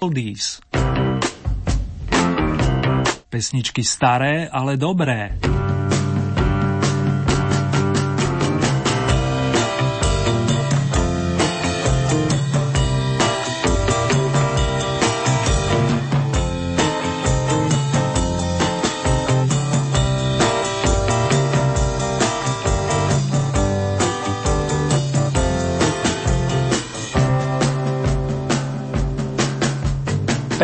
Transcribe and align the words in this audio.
oldies. 0.00 0.62
Pesničky 3.28 3.84
staré, 3.84 4.48
ale 4.48 4.76
dobré. 4.76 5.34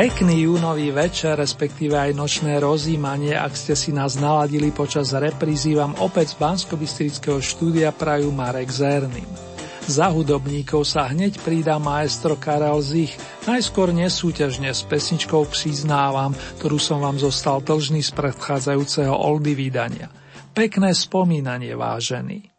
Pekný 0.04 0.44
júnový 0.44 0.92
večer, 0.92 1.32
respektíve 1.32 1.96
aj 1.96 2.12
nočné 2.12 2.60
rozímanie, 2.60 3.32
ak 3.32 3.56
ste 3.56 3.72
si 3.72 3.88
nás 3.88 4.20
naladili 4.20 4.68
počas 4.68 5.16
reprízy, 5.16 5.72
vám 5.72 5.96
opäť 5.96 6.36
z 6.36 6.44
bansko 6.44 6.76
štúdia 7.40 7.88
prajú 7.88 8.28
Marek 8.28 8.68
Zerným. 8.68 9.24
Za 9.88 10.12
hudobníkov 10.12 10.84
sa 10.84 11.08
hneď 11.08 11.40
pridá 11.40 11.80
maestro 11.80 12.36
Karel 12.36 12.84
Zich, 12.84 13.16
najskôr 13.48 13.96
nesúťažne 13.96 14.76
s 14.76 14.84
pesničkou 14.84 15.48
Priznávam, 15.48 16.36
ktorú 16.60 16.76
som 16.76 17.00
vám 17.00 17.16
zostal 17.16 17.64
dlžný 17.64 18.04
z 18.04 18.12
predchádzajúceho 18.12 19.16
oldy 19.16 19.56
vydania. 19.56 20.12
Pekné 20.52 20.92
spomínanie, 20.92 21.72
vážený. 21.72 22.53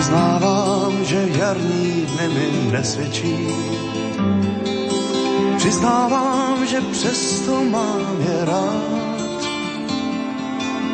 Přiznávám, 0.00 1.04
že 1.04 1.28
jarní 1.38 2.06
dny 2.06 2.28
mi 2.28 2.72
nesvědčí. 2.72 3.48
Přiznávám, 5.56 6.66
že 6.66 6.80
přesto 6.80 7.64
mám 7.64 8.16
je 8.20 8.44
rád. 8.44 9.44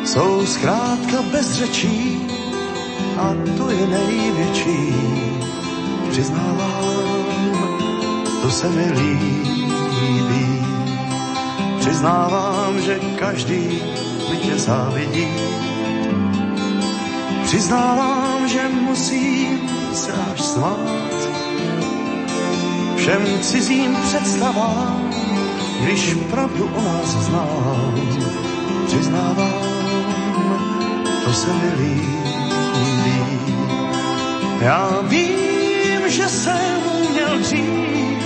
Jsou 0.05 0.45
zkrátka 0.45 1.21
bez 1.31 1.53
řečí 1.53 2.27
a 3.17 3.35
to 3.57 3.69
je 3.69 3.87
největší. 3.87 4.93
Přiznávám, 6.09 7.25
to 8.41 8.49
se 8.51 8.69
mi 8.69 8.91
líbí. 8.91 10.65
Přiznávám, 11.79 12.81
že 12.81 12.99
každý 13.19 13.81
mi 14.29 14.37
tě 14.37 14.59
závidí. 14.59 15.27
Přiznávám, 17.43 18.26
že 18.47 18.69
musím 18.69 19.69
se 19.93 20.11
až 20.13 20.41
smát 20.41 21.37
všem 22.95 23.39
cizím 23.41 23.97
představám, 24.03 25.11
když 25.83 26.13
pravdu 26.29 26.69
o 26.75 26.81
nás 26.81 27.07
znám. 27.07 27.95
Přiznávám, 28.85 29.53
to 31.25 31.33
se 31.33 31.53
mi 31.53 31.71
líbí. 31.79 32.17
Já 34.61 35.01
vím, 35.01 36.09
že 36.09 36.27
jsem 36.27 36.81
měl 37.11 37.39
dřív 37.39 38.23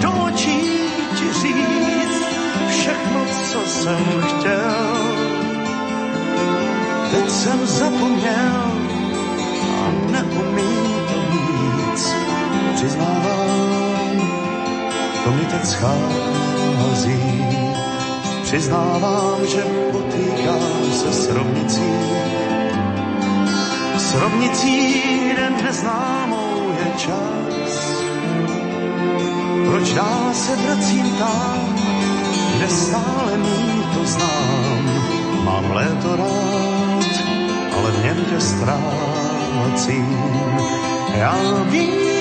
do 0.00 0.10
očí 0.10 0.60
ti 1.16 1.32
říct 1.40 2.26
všechno, 2.68 3.26
co 3.52 3.60
jsem 3.66 4.04
chtěl. 4.22 4.96
Teď 7.10 7.30
jsem 7.30 7.66
zapomněl, 7.66 8.85
neumím 10.36 11.06
to 11.08 11.18
víc, 11.30 12.14
přiznávám, 12.74 14.20
to 15.24 15.30
mi 15.32 15.44
teď 15.44 15.64
schází. 15.66 17.46
Přiznávám, 18.42 19.46
že 19.46 19.62
potýkám 19.92 20.92
se 20.92 21.12
s 21.12 21.30
rovnicí, 21.30 21.82
s 23.96 24.14
rovnicí, 24.14 25.02
kde 25.32 25.50
neznámou 25.50 26.70
je 26.78 26.92
čas. 26.96 27.96
Proč 29.66 29.92
dál 29.92 30.30
se 30.32 30.56
vracím 30.56 31.16
tam, 31.18 31.74
kde 32.56 32.68
stále 32.68 33.36
mý 33.36 33.82
to 33.94 34.04
znám. 34.04 34.90
Mám 35.44 35.70
léto 35.70 36.16
rád, 36.16 37.04
ale 37.76 37.90
v 37.90 38.04
něm 38.04 38.24
tě 38.30 38.40
strávám 38.40 39.15
nocím. 39.56 40.06
Já 41.16 41.34
vím, 41.70 42.15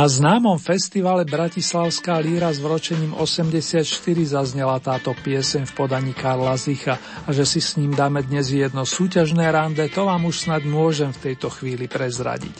Na 0.00 0.08
známom 0.08 0.56
festivale 0.56 1.28
Bratislavská 1.28 2.16
líra 2.24 2.48
s 2.48 2.56
vročením 2.56 3.12
84 3.12 3.84
zaznela 4.24 4.80
táto 4.80 5.12
pieseň 5.12 5.68
v 5.68 5.72
podaní 5.76 6.16
Karla 6.16 6.56
Zicha 6.56 6.96
a 6.96 7.36
že 7.36 7.44
si 7.44 7.60
s 7.60 7.76
ním 7.76 7.92
dáme 7.92 8.24
dnes 8.24 8.48
jedno 8.48 8.88
súťažné 8.88 9.52
rande, 9.52 9.84
to 9.92 10.08
vám 10.08 10.24
už 10.24 10.48
snad 10.48 10.64
môžem 10.64 11.12
v 11.12 11.20
tejto 11.28 11.52
chvíli 11.52 11.84
prezradiť. 11.84 12.56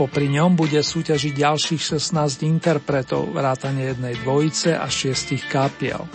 Popri 0.00 0.32
ňom 0.32 0.56
bude 0.56 0.80
súťažiť 0.80 1.44
ďalších 1.44 2.00
16 2.00 2.40
interpretov, 2.48 3.28
vrátane 3.36 3.92
jednej 3.92 4.16
dvojice 4.24 4.72
a 4.72 4.88
šiestich 4.88 5.44
kapiel. 5.52 6.08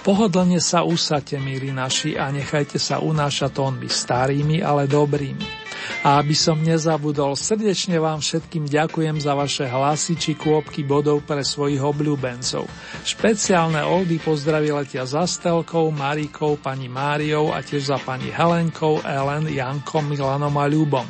Pohodlne 0.00 0.64
sa 0.64 0.80
usadte, 0.80 1.36
milí 1.36 1.76
naši, 1.76 2.16
a 2.16 2.32
nechajte 2.32 2.80
sa 2.80 3.04
unášať 3.04 3.52
tónmi 3.52 3.92
starými, 3.92 4.64
ale 4.64 4.88
dobrými. 4.88 5.59
A 6.00 6.20
aby 6.20 6.32
som 6.32 6.56
nezabudol, 6.56 7.36
srdečne 7.36 8.00
vám 8.00 8.24
všetkým 8.24 8.64
ďakujem 8.64 9.20
za 9.20 9.36
vaše 9.36 9.68
hlasy 9.68 10.16
či 10.16 10.32
kôpky 10.32 10.80
bodov 10.80 11.26
pre 11.28 11.44
svojich 11.44 11.80
obľúbencov. 11.80 12.64
Špeciálne 13.04 13.84
oldy 13.84 14.16
pozdraví 14.16 14.72
letia 14.72 15.04
za 15.04 15.28
Stelkou, 15.28 15.92
Marikou, 15.92 16.56
pani 16.56 16.88
Máriou 16.88 17.52
a 17.52 17.60
tiež 17.60 17.92
za 17.92 17.98
pani 18.00 18.32
Helenkou, 18.32 19.04
Ellen, 19.04 19.50
Jankom, 19.50 20.08
Milanom 20.08 20.56
a 20.56 20.64
Ľubom. 20.64 21.04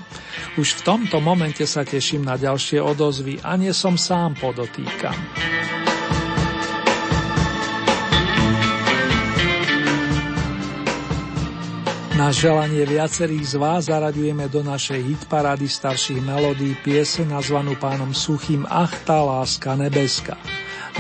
Už 0.58 0.82
v 0.82 0.84
tomto 0.86 1.22
momente 1.22 1.62
sa 1.68 1.86
teším 1.86 2.26
na 2.26 2.34
ďalšie 2.34 2.82
odozvy 2.82 3.38
a 3.46 3.54
nie 3.54 3.70
som 3.70 3.94
sám 3.94 4.34
podotýkam. 4.40 5.59
Na 12.20 12.28
želanie 12.28 12.84
viacerých 12.84 13.46
z 13.48 13.54
vás 13.56 13.88
zaraďujeme 13.88 14.44
do 14.52 14.60
našej 14.60 15.00
hitparády 15.08 15.64
starších 15.64 16.20
melódií 16.20 16.76
piese 16.76 17.24
nazvanú 17.24 17.80
pánom 17.80 18.12
Suchým 18.12 18.68
Ach, 18.68 18.92
tá 19.08 19.24
láska 19.24 19.72
nebeska. 19.72 20.36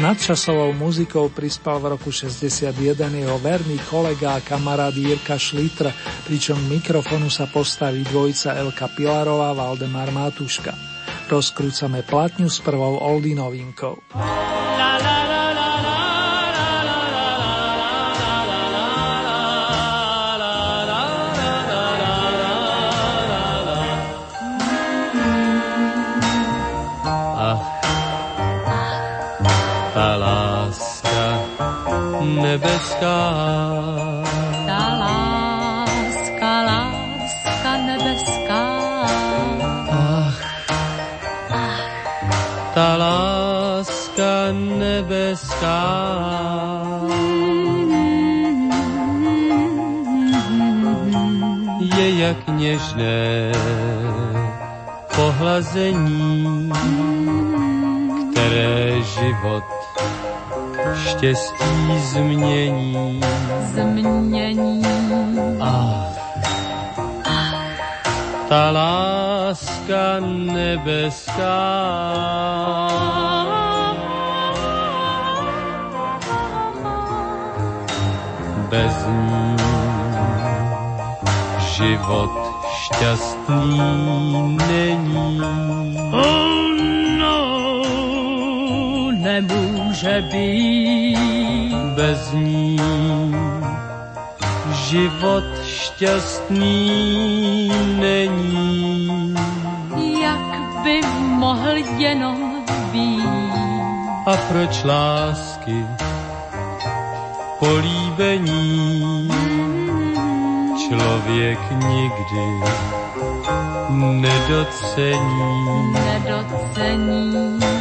Nadčasovou 0.00 0.72
muzikou 0.72 1.28
prispal 1.28 1.76
v 1.84 1.92
roku 1.92 2.08
61 2.08 2.72
jeho 3.20 3.36
verný 3.36 3.76
kolega 3.92 4.40
a 4.40 4.40
kamarát 4.40 4.96
Jirka 4.96 5.36
Šlitr, 5.36 5.92
pričom 6.24 6.56
mikrofonu 6.72 7.28
sa 7.28 7.44
postaví 7.52 8.00
dvojica 8.08 8.56
Elka 8.56 8.88
Pilarová 8.88 9.52
a 9.52 9.58
Valdemar 9.60 10.08
Matuška. 10.08 10.72
Rozkrúcame 11.28 12.00
platňu 12.00 12.48
s 12.48 12.64
prvou 12.64 12.96
Oldy 12.96 13.36
novinkou. 13.36 14.00
Nebeská. 32.50 33.20
Tá 34.66 34.84
láska, 34.98 36.52
láska 36.66 37.72
nebeská. 37.86 38.64
Ach, 39.90 40.38
ach. 41.54 41.82
Tá 42.74 42.88
láska 42.98 44.50
nebeská. 44.54 45.82
Je 51.80 52.06
jak 52.26 52.40
nežné 52.48 53.54
pohlazení, 55.14 56.70
které 58.30 59.02
život 59.02 59.69
štěstí 61.20 61.98
změní. 61.98 63.20
Změní. 63.72 64.82
A 65.60 66.04
ta 68.48 68.70
láska 68.70 70.20
nebeská 70.20 71.60
bez 78.70 79.06
ní 79.06 79.56
život 81.76 82.30
šťastný 82.82 83.78
není. 84.68 85.79
Nemůže 90.02 90.22
být 90.32 91.74
bez 91.94 92.32
ní 92.32 92.80
život 94.72 95.44
šťastný 95.64 96.88
není. 98.00 99.34
Jak 100.22 100.84
by 100.84 101.00
mohl 101.20 101.76
jenom 101.98 102.64
být? 102.92 103.52
A 104.26 104.36
proč 104.48 104.84
lásky 104.84 105.86
políbení 107.58 109.30
člověk 110.88 111.58
nikdy 111.70 112.46
nedocení. 114.20 115.92
Nedocení. 115.92 117.79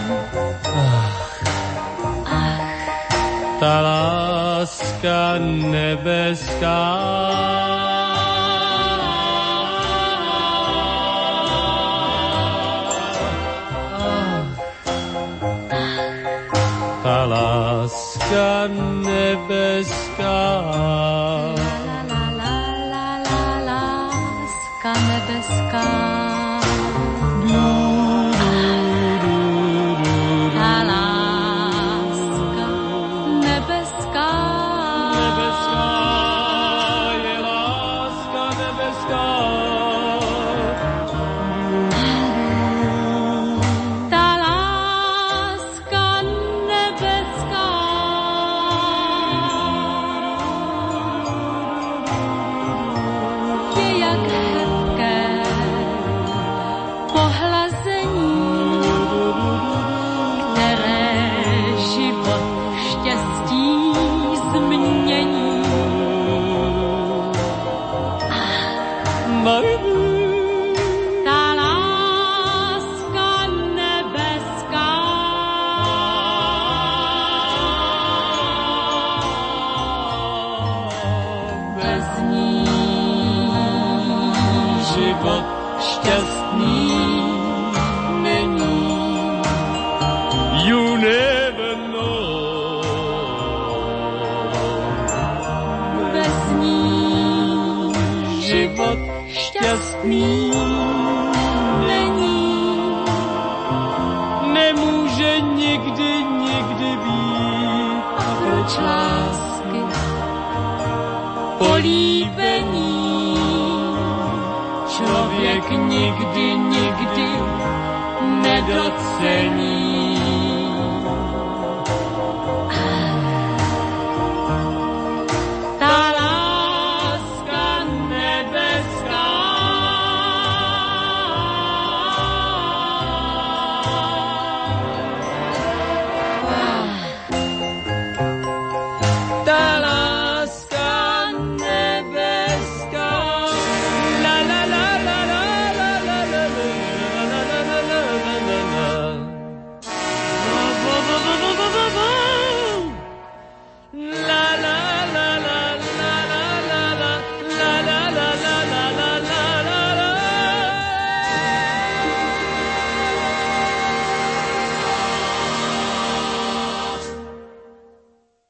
Ta 3.69 3.81
láska 3.85 5.37
nebeská. 5.73 6.81
Ta 17.03 17.19
láska 17.29 18.49
nebeská. 19.05 20.41
La, 21.61 21.99
la, 22.09 22.25
la, 22.41 22.55
la, 22.93 23.07
la, 23.29 23.45
láska 23.69 24.91
nebeská. 25.09 26.18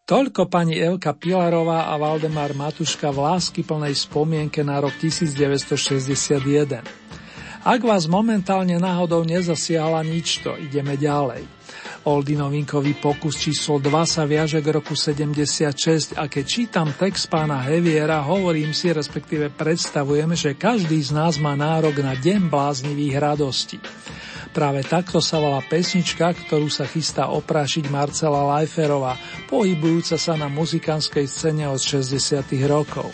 Toľko 0.09 0.49
pani 0.49 0.73
Elka 0.73 1.13
Pilarová 1.13 1.93
a 1.93 1.93
Valdemar 2.01 2.57
Matuška 2.57 3.13
v 3.13 3.29
lásky 3.29 3.61
plnej 3.61 3.93
spomienke 3.93 4.65
na 4.65 4.81
rok 4.81 4.97
1961. 4.97 6.81
Ak 7.61 7.81
vás 7.85 8.09
momentálne 8.09 8.81
náhodou 8.81 9.21
nezasiahla 9.21 10.01
nič, 10.01 10.41
to 10.41 10.57
ideme 10.57 10.97
ďalej. 10.97 11.45
Oldy 12.09 12.33
novinkový 12.33 12.97
pokus 12.97 13.37
číslo 13.37 13.77
2 13.77 13.85
sa 14.09 14.25
viaže 14.25 14.65
k 14.65 14.81
roku 14.81 14.97
76 14.97 16.17
a 16.17 16.25
keď 16.25 16.45
čítam 16.49 16.89
text 16.89 17.29
pána 17.29 17.61
Heviera, 17.61 18.25
hovorím 18.25 18.73
si, 18.73 18.89
respektíve 18.89 19.53
predstavujem, 19.53 20.33
že 20.33 20.57
každý 20.57 21.05
z 21.05 21.13
nás 21.13 21.37
má 21.37 21.53
nárok 21.53 22.01
na 22.01 22.17
deň 22.17 22.49
bláznivých 22.49 23.13
radostí. 23.21 23.77
Práve 24.49 24.81
takto 24.81 25.21
sa 25.21 25.37
volá 25.37 25.61
pesnička, 25.61 26.33
ktorú 26.33 26.73
sa 26.73 26.89
chystá 26.89 27.29
oprášiť 27.29 27.85
Marcela 27.93 28.41
Lajferová, 28.49 29.13
pohybujúca 29.49 30.15
sa 30.21 30.37
na 30.37 30.45
muzikánskej 30.45 31.25
scéne 31.25 31.65
od 31.65 31.81
60. 31.81 32.45
rokov. 32.69 33.09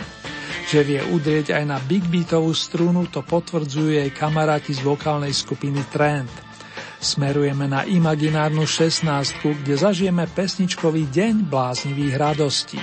Že 0.67 0.79
vie 0.83 1.01
udrieť 1.15 1.55
aj 1.55 1.63
na 1.63 1.79
big 1.79 2.03
beatovú 2.11 2.51
strunu, 2.51 3.07
to 3.07 3.23
potvrdzujú 3.23 3.95
jej 3.95 4.11
kamaráti 4.11 4.75
z 4.75 4.83
vokálnej 4.83 5.31
skupiny 5.31 5.79
Trend. 5.87 6.27
Smerujeme 6.99 7.71
na 7.71 7.87
imaginárnu 7.87 8.67
16, 8.67 9.63
kde 9.63 9.73
zažijeme 9.79 10.27
pesničkový 10.27 11.07
deň 11.07 11.47
bláznivých 11.47 12.13
radostí. 12.19 12.81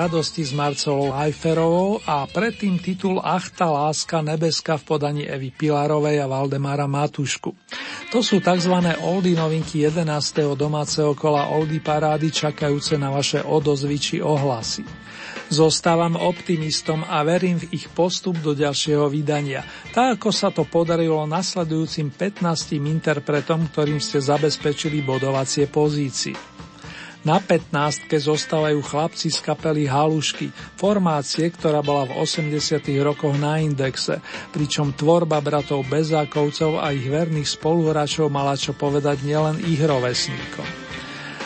Radostí 0.00 0.40
s 0.40 0.56
Marcelou 0.56 1.12
Hajferovou 1.12 2.00
a 2.08 2.24
predtým 2.24 2.80
titul 2.80 3.20
Ach 3.20 3.52
láska 3.60 4.24
nebeska 4.24 4.80
v 4.80 4.86
podaní 4.88 5.22
Evy 5.28 5.52
Pilarovej 5.52 6.24
a 6.24 6.26
Valdemara 6.30 6.88
Matušku. 6.88 7.52
To 8.08 8.24
sú 8.24 8.40
tzv. 8.40 8.72
oldy 9.04 9.36
novinky 9.36 9.84
11. 9.84 10.56
domáceho 10.56 11.12
kola 11.12 11.52
oldy 11.52 11.84
parády 11.84 12.32
čakajúce 12.32 12.96
na 12.96 13.12
vaše 13.12 13.44
odozvy 13.44 13.96
či 14.00 14.16
ohlasy. 14.24 14.88
Zostávam 15.52 16.16
optimistom 16.16 17.04
a 17.04 17.20
verím 17.20 17.60
v 17.60 17.76
ich 17.76 17.92
postup 17.92 18.40
do 18.40 18.56
ďalšieho 18.56 19.04
vydania, 19.12 19.66
tak 19.92 20.16
ako 20.16 20.30
sa 20.32 20.48
to 20.48 20.64
podarilo 20.64 21.28
nasledujúcim 21.28 22.08
15 22.14 22.80
interpretom, 22.80 23.68
ktorým 23.68 24.00
ste 24.00 24.22
zabezpečili 24.22 25.04
bodovacie 25.04 25.68
pozície. 25.68 26.59
Na 27.20 27.36
15. 27.36 28.08
zostávajú 28.08 28.80
chlapci 28.80 29.28
z 29.28 29.44
kapely 29.44 29.84
Halušky, 29.84 30.48
formácie, 30.80 31.52
ktorá 31.52 31.84
bola 31.84 32.08
v 32.08 32.16
80. 32.16 32.80
rokoch 33.04 33.36
na 33.36 33.60
indexe, 33.60 34.24
pričom 34.56 34.96
tvorba 34.96 35.36
bratov 35.44 35.84
Bezákovcov 35.84 36.80
a 36.80 36.96
ich 36.96 37.04
verných 37.04 37.44
spoluhráčov 37.44 38.32
mala 38.32 38.56
čo 38.56 38.72
povedať 38.72 39.20
nielen 39.20 39.60
ich 39.68 39.84
rovesníkom. 39.84 40.64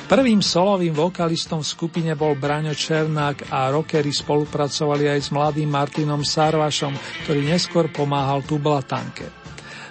Prvým 0.07 0.47
solovým 0.47 0.95
vokalistom 0.95 1.67
v 1.67 1.73
skupine 1.75 2.15
bol 2.15 2.39
Braňo 2.39 2.71
Černák 2.71 3.51
a 3.51 3.75
rockery 3.75 4.15
spolupracovali 4.15 5.11
aj 5.11 5.21
s 5.27 5.29
mladým 5.35 5.75
Martinom 5.75 6.23
Sarvašom, 6.23 6.95
ktorý 7.27 7.51
neskôr 7.51 7.91
pomáhal 7.91 8.47
tublatanke. 8.47 9.44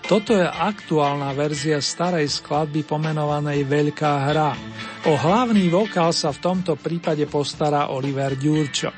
Toto 0.04 0.36
je 0.36 0.44
aktuálna 0.44 1.32
verzia 1.32 1.80
starej 1.80 2.28
skladby 2.28 2.84
pomenovanej 2.84 3.64
Veľká 3.64 4.14
hra. 4.28 4.52
O 5.08 5.16
hlavný 5.16 5.72
vokál 5.72 6.12
sa 6.12 6.36
v 6.36 6.44
tomto 6.44 6.76
prípade 6.76 7.24
postará 7.32 7.88
Oliver 7.88 8.36
Ďurčo. 8.36 8.92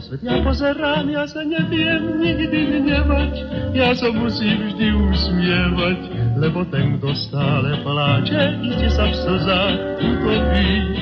Sa 0.00 0.18
na 0.18 0.18
tento 0.18 0.18
svet 0.18 0.18
ja 0.26 0.36
pozerám, 0.42 1.04
ja 1.10 1.24
sa 1.26 1.42
neviem 1.46 2.18
nikdy 2.18 2.58
hnevať, 2.80 3.32
ja 3.76 3.94
sa 3.94 4.10
musím 4.10 4.70
vždy 4.70 4.86
usmievať, 4.90 5.98
lebo 6.38 6.66
ten, 6.66 6.98
kto 6.98 7.14
stále 7.14 7.78
pláče, 7.82 8.42
ide 8.64 8.88
sa 8.90 9.06
v 9.06 9.14
slzách 9.14 9.78
utopí. 10.02 10.93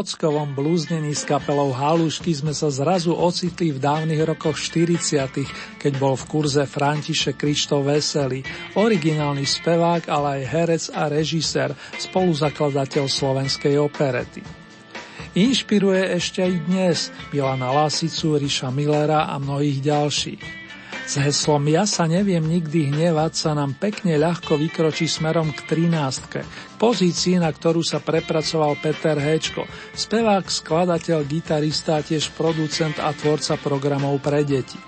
Rockovom 0.00 0.56
blúznení 0.56 1.12
s 1.12 1.28
kapelou 1.28 1.76
Halušky 1.76 2.32
sme 2.32 2.56
sa 2.56 2.72
zrazu 2.72 3.12
ocitli 3.12 3.68
v 3.68 3.84
dávnych 3.84 4.24
rokoch 4.24 4.56
40 4.56 4.96
keď 5.76 5.92
bol 6.00 6.16
v 6.16 6.24
kurze 6.24 6.64
František 6.64 7.36
Krištof 7.36 7.84
Veselý, 7.84 8.40
originálny 8.80 9.44
spevák, 9.44 10.08
ale 10.08 10.40
aj 10.40 10.42
herec 10.48 10.84
a 10.96 11.12
režisér, 11.12 11.76
spoluzakladateľ 12.00 13.04
slovenskej 13.12 13.76
operety. 13.76 14.40
Inšpiruje 15.36 16.16
ešte 16.16 16.48
aj 16.48 16.52
dnes 16.64 16.98
Milana 17.28 17.68
Lasicu, 17.68 18.40
Ríša 18.40 18.72
Millera 18.72 19.28
a 19.28 19.36
mnohých 19.36 19.84
ďalších. 19.84 20.59
S 21.10 21.18
heslom 21.18 21.66
Ja 21.66 21.90
sa 21.90 22.06
neviem 22.06 22.46
nikdy 22.46 22.94
hnevať 22.94 23.34
sa 23.34 23.50
nám 23.50 23.74
pekne 23.74 24.14
ľahko 24.14 24.54
vykročí 24.54 25.10
smerom 25.10 25.50
k 25.50 25.90
13. 25.90 26.78
pozícii, 26.78 27.34
na 27.34 27.50
ktorú 27.50 27.82
sa 27.82 27.98
prepracoval 27.98 28.78
Peter 28.78 29.18
Hečko, 29.18 29.66
spevák, 29.90 30.46
skladateľ, 30.46 31.26
gitarista 31.26 31.98
tiež 31.98 32.30
producent 32.38 33.02
a 33.02 33.10
tvorca 33.10 33.58
programov 33.58 34.22
pre 34.22 34.46
deti. 34.46 34.78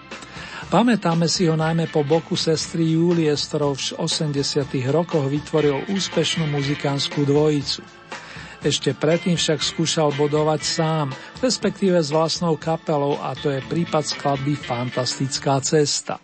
Pamätáme 0.71 1.27
si 1.27 1.51
ho 1.51 1.59
najmä 1.59 1.91
po 1.91 2.07
boku 2.07 2.39
sestry 2.39 2.95
Júlie, 2.95 3.35
s 3.35 3.51
ktorou 3.51 3.75
v 3.75 4.07
80. 4.07 4.63
rokoch 4.95 5.27
vytvoril 5.27 5.91
úspešnú 5.91 6.47
muzikánskú 6.47 7.27
dvojicu. 7.27 7.83
Ešte 8.63 8.95
predtým 8.95 9.35
však 9.35 9.59
skúšal 9.59 10.15
bodovať 10.15 10.61
sám, 10.63 11.07
respektíve 11.43 11.99
s 11.99 12.15
vlastnou 12.15 12.55
kapelou 12.55 13.19
a 13.19 13.35
to 13.35 13.51
je 13.51 13.59
prípad 13.67 14.07
skladby 14.07 14.55
Fantastická 14.55 15.59
cesta. 15.59 16.23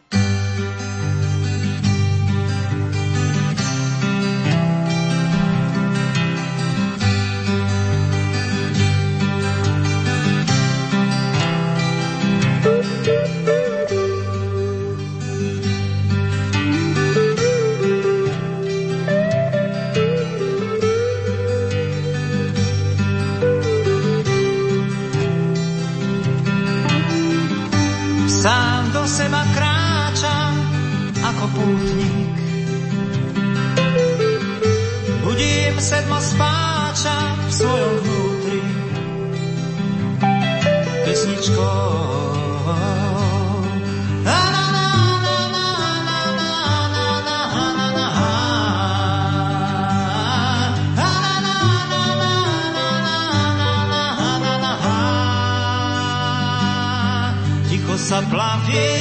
seba 58.18 58.34
plavím 58.34 58.98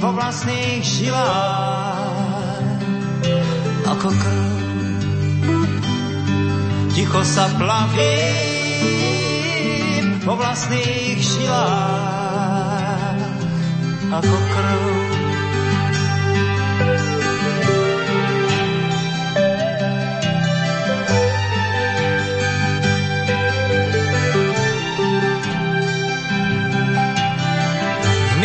vo 0.00 0.16
vlastných 0.16 0.80
žilách. 0.80 2.80
Ako 3.84 4.08
krv 4.08 4.48
ticho 6.96 7.20
sa 7.20 7.44
plavím 7.60 8.16
po 10.24 10.32
vlastných 10.40 11.20
žilách. 11.20 13.20
Ako 14.16 14.36
krv 14.56 14.99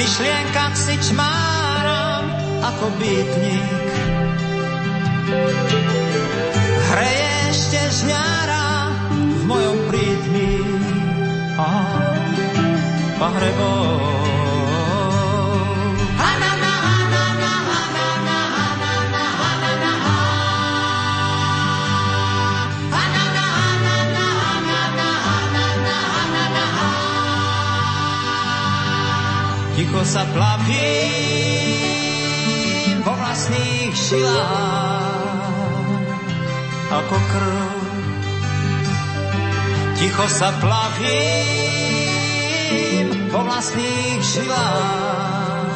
myšlienkach 0.05 0.77
si 0.77 0.93
čmáram 1.01 2.29
ako 2.61 2.85
bytník. 3.01 3.89
Hreje 6.93 7.29
ešte 7.49 7.81
žňára 8.05 8.93
v 9.09 9.41
mojom 9.49 9.77
prítmi. 9.89 10.61
Ah, 11.57 11.89
pahrebov. 13.17 14.24
Sa 30.03 30.27
plavím 30.33 31.85
vo 33.05 33.13
vlastných 33.15 33.93
žilách 33.95 35.15
ako 36.91 37.15
krv. 37.31 37.79
Ticho 39.95 40.27
sa 40.27 40.51
plavím 40.59 41.15
vo 43.31 43.39
vlastných 43.47 44.19
žilách 44.19 45.69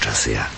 Počasia. 0.01 0.49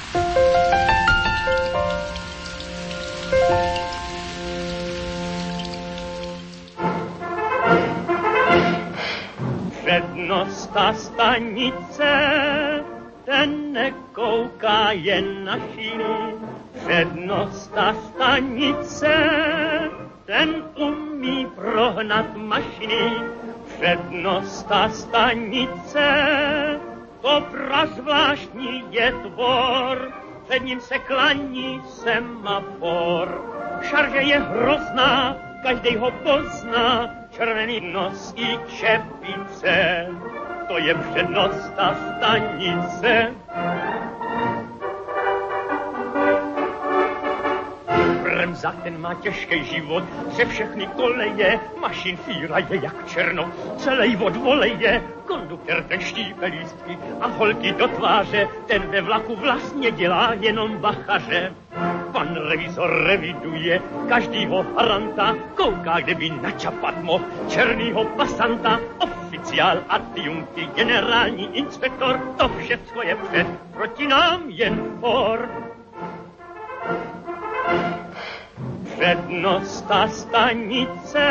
Přednosta 9.83 10.95
stanice, 10.95 12.15
ten 13.25 13.73
nekouká 13.73 14.93
jen 14.93 15.45
na 15.45 15.59
šíny. 15.75 16.39
Přednosta 16.87 17.95
stanice, 17.95 19.15
ten 20.25 20.65
umí 20.77 21.47
prohnat 21.47 22.37
mašiny. 22.37 23.13
Přednosta 23.79 24.89
stanice, 24.89 26.07
Obraz 27.23 27.91
zvláštní 27.91 28.85
je 28.91 29.13
tvor, 29.13 30.13
před 30.45 30.65
ním 30.65 30.81
se 30.81 30.99
klaní 30.99 31.83
semafor. 31.89 33.45
Šarže 33.83 34.19
je 34.19 34.39
hrozná, 34.39 35.37
každý 35.63 35.97
ho 35.97 36.11
pozná, 36.11 37.11
červený 37.31 37.81
nos 37.93 38.35
i 38.37 38.59
čepice. 38.69 40.07
To 40.69 40.79
je 40.79 40.95
přednost 40.95 41.73
ta 41.77 41.97
stanice. 48.57 48.63
Bremza, 48.63 48.73
ten 48.83 49.01
má 49.01 49.15
těžký 49.15 49.65
život, 49.65 50.05
že 50.37 50.45
všechny 50.45 50.87
koleje, 50.87 51.61
mašin 51.81 52.17
fíra 52.17 52.59
je 52.59 52.81
jak 52.83 53.07
černo, 53.07 53.51
celý 53.77 54.17
od 54.17 54.37
voleje, 54.37 55.03
konduktor 55.27 55.83
ten 55.89 56.01
štípe 56.01 56.47
lístky 56.47 56.99
a 57.21 57.27
holky 57.27 57.73
do 57.73 57.89
tváře, 57.89 58.49
ten 58.67 58.83
ve 58.83 59.01
vlaku 59.01 59.37
vlastně 59.37 59.91
dělá 59.91 60.33
jenom 60.41 60.77
bachaře. 60.77 61.53
Pan 62.13 62.37
revizor 62.49 63.05
reviduje 63.07 63.81
každýho 64.09 64.67
haranta, 64.77 65.35
kouká, 65.55 66.01
kde 66.01 66.15
by 66.15 66.31
načapat 66.31 67.03
mohl 67.03 67.25
černýho 67.49 68.05
pasanta, 68.05 68.81
oficiál, 68.99 69.79
adjunkty, 69.89 70.69
generální 70.75 71.57
inspektor, 71.57 72.21
to 72.37 72.49
všecko 72.49 73.03
je 73.03 73.17
před, 73.17 73.47
proti 73.73 74.07
nám 74.07 74.43
jen 74.47 74.77
for. 75.01 75.49
Přednosta 79.03 80.09
stanice, 80.09 81.27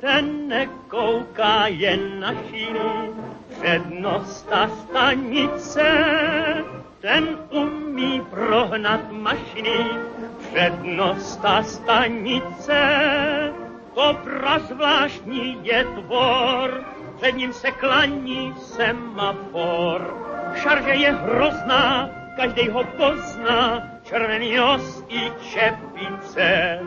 ten 0.00 0.48
nekouká 0.48 1.66
jen 1.66 2.20
na 2.20 2.34
šíny. 2.34 3.10
Přednosta 3.48 4.68
stanice, 4.68 5.86
ten 7.00 7.38
umí 7.50 8.22
prohnat 8.30 9.12
mašiny. 9.12 9.86
Přednosta 10.50 11.62
stanice, 11.62 12.82
to 13.94 14.18
zvláštní 14.58 15.58
je 15.62 15.84
tvor, 15.84 16.84
před 17.16 17.32
ním 17.32 17.52
se 17.52 17.70
klaní 17.70 18.54
semafor. 18.58 20.16
Šarže 20.54 20.90
je 20.90 21.12
hrozná, 21.12 22.10
každý 22.36 22.68
ho 22.68 22.84
pozná, 22.84 23.93
červený 24.04 24.56
nos 24.56 25.02
i 25.08 25.20
čepice, 25.52 26.78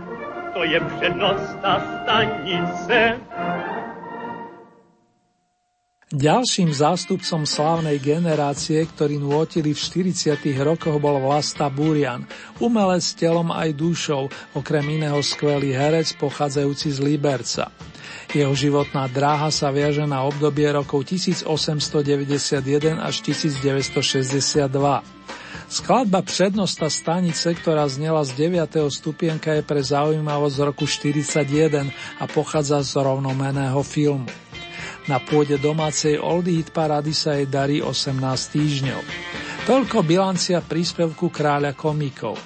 to 0.53 0.63
je 0.63 0.79
přednost 0.79 1.57
a 1.63 1.73
stanice. 1.79 3.17
Ďalším 6.07 6.71
zástupcom 6.71 7.43
slávnej 7.43 7.99
generácie, 7.99 8.79
ktorý 8.79 9.19
nôtili 9.19 9.75
v 9.75 9.79
40. 10.07 10.39
rokoch, 10.63 11.03
bol 11.03 11.19
Vlasta 11.19 11.67
Burian, 11.67 12.23
umelec 12.63 13.03
telom 13.19 13.51
aj 13.51 13.75
dušou, 13.75 14.31
okrem 14.55 14.87
iného 14.87 15.19
skvelý 15.19 15.75
herec 15.75 16.15
pochádzajúci 16.15 16.95
z 16.95 16.99
Liberca. 17.03 17.67
Jeho 18.31 18.55
životná 18.55 19.11
dráha 19.11 19.51
sa 19.51 19.67
viaže 19.67 20.07
na 20.07 20.23
obdobie 20.23 20.71
rokov 20.71 21.03
1891 21.11 23.03
až 23.03 23.15
1962. 23.27 24.71
Skladba 25.67 26.23
Přednosta 26.23 26.87
stanice, 26.87 27.51
ktorá 27.51 27.87
znela 27.91 28.23
z 28.23 28.47
9. 28.47 28.87
stupienka 28.87 29.51
je 29.51 29.63
pre 29.63 29.83
zaujímavosť 29.83 30.55
z 30.55 30.61
roku 30.63 30.85
41 30.87 31.91
a 32.19 32.23
pochádza 32.25 32.79
z 32.83 33.03
rovnomeného 33.03 33.83
filmu. 33.83 34.31
Na 35.07 35.23
pôde 35.23 35.55
domácej 35.59 36.19
Oldie 36.19 36.59
Hit 36.59 36.75
Parady 36.75 37.15
sa 37.15 37.39
jej 37.39 37.47
darí 37.47 37.79
18 37.79 38.15
týždňov. 38.27 39.01
Toľko 39.67 39.97
bilancia 40.03 40.63
príspevku 40.63 41.27
kráľa 41.27 41.75
komikov. 41.75 42.39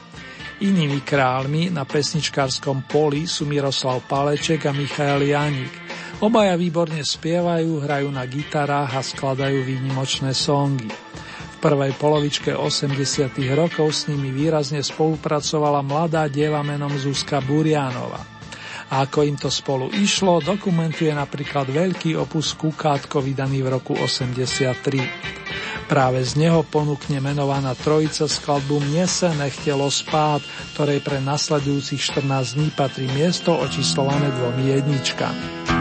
Inými 0.61 1.01
kráľmi 1.01 1.73
na 1.73 1.89
pesničkárskom 1.89 2.85
poli 2.85 3.25
sú 3.25 3.49
Miroslav 3.49 4.05
Paleček 4.05 4.69
a 4.69 4.73
Michael 4.73 5.29
Janík. 5.29 5.73
Obaja 6.21 6.53
výborne 6.53 7.01
spievajú, 7.01 7.81
hrajú 7.81 8.13
na 8.13 8.29
gitarách 8.29 8.93
a 8.93 9.01
skladajú 9.01 9.65
výnimočné 9.65 10.37
songy. 10.37 11.11
Prvej 11.62 11.93
polovičke 11.93 12.58
80. 12.58 13.38
rokov 13.54 13.93
s 13.93 14.10
nimi 14.10 14.34
výrazne 14.34 14.82
spolupracovala 14.82 15.86
mladá 15.86 16.26
dieva 16.26 16.65
menom 16.65 16.89
Zuzka 16.97 17.38
Burianova. 17.38 18.17
A 18.89 19.06
ako 19.06 19.21
im 19.30 19.38
to 19.38 19.54
spolu 19.54 19.93
išlo, 19.93 20.41
dokumentuje 20.41 21.13
napríklad 21.13 21.69
veľký 21.69 22.17
opus 22.17 22.58
Kukátko 22.58 23.21
vydaný 23.21 23.62
v 23.62 23.78
roku 23.78 23.93
83. 23.93 25.86
Práve 25.86 26.26
z 26.26 26.41
neho 26.41 26.65
ponúkne 26.65 27.21
menovaná 27.21 27.78
trojica 27.78 28.26
skladbu 28.26 28.82
Mne 28.82 29.06
se 29.06 29.30
nechtelo 29.38 29.86
spát, 29.93 30.41
ktorej 30.74 31.06
pre 31.06 31.21
nasledujúcich 31.21 32.02
14 32.26 32.58
dní 32.58 32.74
patrí 32.74 33.06
miesto 33.13 33.54
očíslované 33.54 34.34
dvomi 34.34 34.82
jedničkami. 34.82 35.81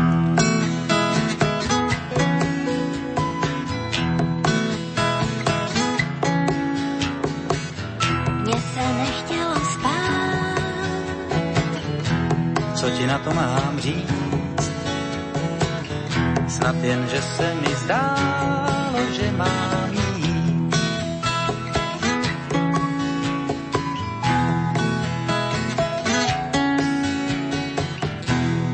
To 13.24 13.35
mám 13.35 13.78
říct. 13.78 14.70
Snad 16.48 16.76
jen, 16.83 17.06
že 17.11 17.22
se 17.22 17.54
mi 17.54 17.74
zdálo, 17.74 18.98
že 19.12 19.33
mám 19.37 19.90
jít. 19.92 20.74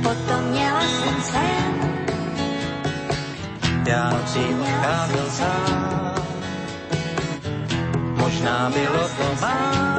Potom 0.02 0.44
měla 0.50 0.80
jsem 0.80 1.22
sen. 1.22 1.72
Já 3.86 4.10
nocí 4.10 4.40
odcházel 4.60 5.26
sám. 5.30 6.14
Možná 8.16 8.70
bylo 8.70 9.08
to 9.08 9.40
málo 9.40 9.95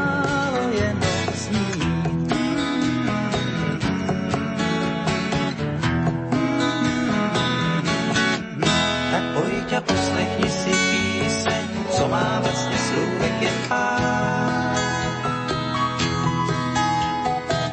jen 13.42 13.54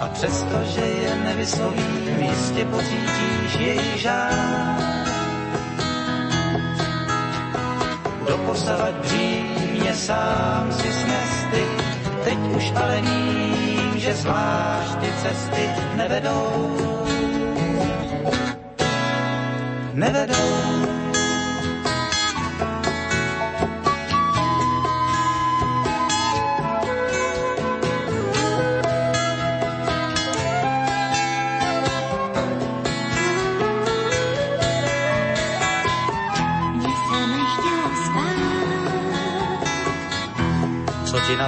A 0.00 0.09
přesto, 0.12 0.64
že 0.64 0.81
je 0.81 1.14
nevyslovím, 1.24 2.22
jistě 2.22 2.64
pocítíš 2.64 3.55
její 3.59 3.98
žár. 3.98 4.85
Doposavat 8.29 8.94
břímě 8.94 9.94
sám 9.94 10.72
si 10.72 10.92
snesty, 10.92 11.64
teď 12.24 12.38
už 12.57 12.72
ale 12.77 13.00
vím, 13.00 13.98
že 13.98 14.14
zvlášť 14.14 14.98
ty 15.00 15.12
cesty 15.22 15.68
nevedou. 15.96 16.77
Nevedou 19.94 21.04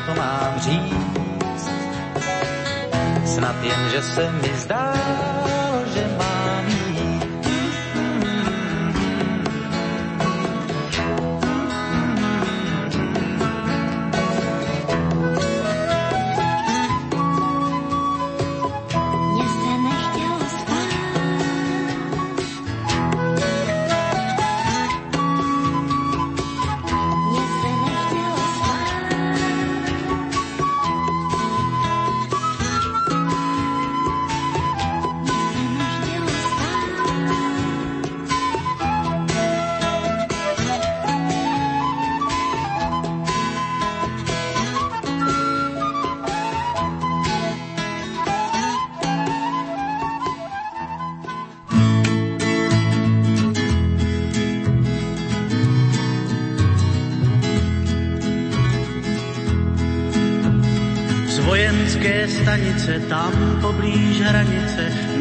to 0.07 0.15
mám 0.15 0.61
říct. 0.61 1.71
Snad 3.25 3.57
jen, 3.63 3.91
že 3.91 4.03
se 4.03 4.31
mi 4.31 4.55
zdá, 4.57 4.86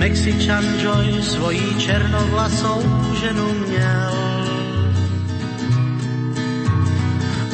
Mexičan 0.06 0.62
Joy 0.78 1.18
svojí 1.24 1.76
černovlasou 1.82 2.82
ženu 3.18 3.54
měl. 3.68 4.14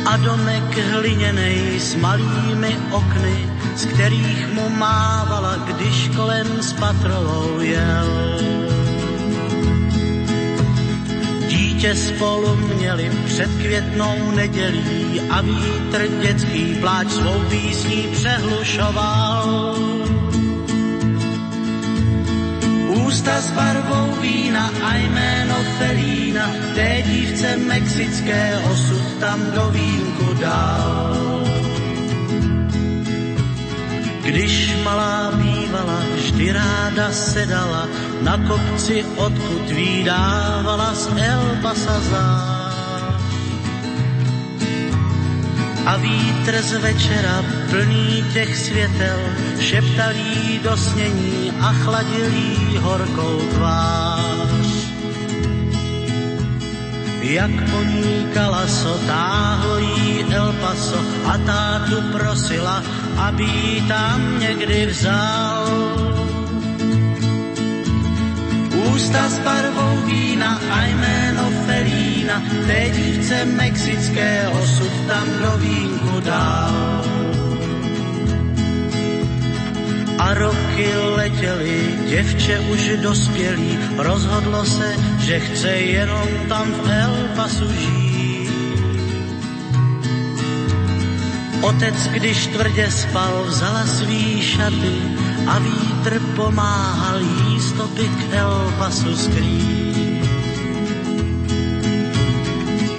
A 0.05 0.17
domek 0.17 0.77
hliněnej 0.77 1.79
s 1.79 1.95
malými 1.95 2.77
okny, 2.91 3.47
z 3.75 3.85
kterých 3.85 4.53
mu 4.53 4.69
mávala, 4.69 5.55
když 5.55 6.11
kolem 6.15 6.47
s 6.61 6.73
patrolou 6.73 7.59
jel. 7.59 8.09
Dítě 11.47 11.95
spolu 11.95 12.55
měli 12.55 13.11
před 13.25 13.49
květnou 13.61 14.31
nedělí 14.35 15.21
a 15.29 15.41
vítr 15.41 16.07
dětský 16.21 16.75
pláč 16.81 17.07
svou 17.07 17.39
písní 17.49 18.07
přehlušoval. 18.11 19.90
Ústa 23.11 23.41
s 23.41 23.51
barvou 23.51 24.15
vína 24.23 24.71
a 24.83 24.95
jméno 24.95 25.55
Felína, 25.77 26.47
té 26.75 27.03
dívce 27.05 27.57
mexické 27.57 28.59
osud 28.71 29.03
tam 29.19 29.51
do 29.51 29.67
vínku 29.67 30.33
dal. 30.33 31.43
Když 34.23 34.75
malá 34.83 35.31
bývala, 35.35 35.99
vždy 36.15 36.51
ráda 36.51 37.11
sedala 37.11 37.87
na 38.21 38.37
kopci, 38.47 39.03
odkud 39.15 39.71
výdávala 39.71 40.93
z 40.95 41.07
Elbasa 41.19 41.99
zář. 41.99 42.50
A 45.85 45.97
vítr 45.97 46.61
z 46.61 46.77
večera 46.77 47.45
plný 47.69 48.25
těch 48.33 48.57
světel 48.57 49.19
šeptal 49.59 50.11
jí 50.15 50.59
do 50.59 50.77
snění 50.77 51.51
a 51.61 51.73
chladil 51.73 52.33
jí 52.33 52.77
horkou 52.77 53.41
tvář. 53.53 54.91
Jak 57.21 57.51
poníkala 57.69 58.67
so, 58.67 58.97
táhlo 59.07 59.77
jí 59.77 60.25
El 60.33 60.53
Paso 60.61 60.99
a 61.25 61.37
tá 61.37 61.85
tu 61.89 62.01
prosila, 62.11 62.83
aby 63.17 63.43
jí 63.43 63.81
tam 63.87 64.39
někdy 64.39 64.85
vzal. 64.85 66.20
Ústa 69.01 69.29
s 69.29 69.39
barvou 69.39 70.05
vína 70.05 70.61
a 70.69 70.85
jméno 70.85 71.49
Felína, 71.65 72.43
té 72.67 72.89
dívce 72.89 73.45
mexické 73.45 74.47
osud 74.47 74.91
tam 75.07 75.25
do 75.41 75.57
vínku 75.57 76.19
dal. 76.19 77.01
A 80.17 80.33
roky 80.33 80.87
letěly, 81.15 81.97
děvče 82.09 82.59
už 82.59 82.89
dospělý, 83.01 83.79
rozhodlo 83.97 84.65
se, 84.65 84.95
že 85.19 85.39
chce 85.39 85.69
jenom 85.69 86.27
tam 86.49 86.71
v 86.71 86.91
El 86.91 87.15
Pasu 87.35 87.73
žít. 87.73 88.51
Otec, 91.61 92.07
když 92.07 92.47
tvrdě 92.47 92.91
spal, 92.91 93.43
vzala 93.47 93.85
svý 93.85 94.41
šaty 94.41 94.93
a 95.47 95.59
vítr 95.59 96.19
pomáhal 96.35 97.19
jí 97.19 97.59
stopy 97.59 98.07
k 98.07 98.33
El 98.33 98.73
Pasu 98.77 99.15
skrýt. 99.15 100.29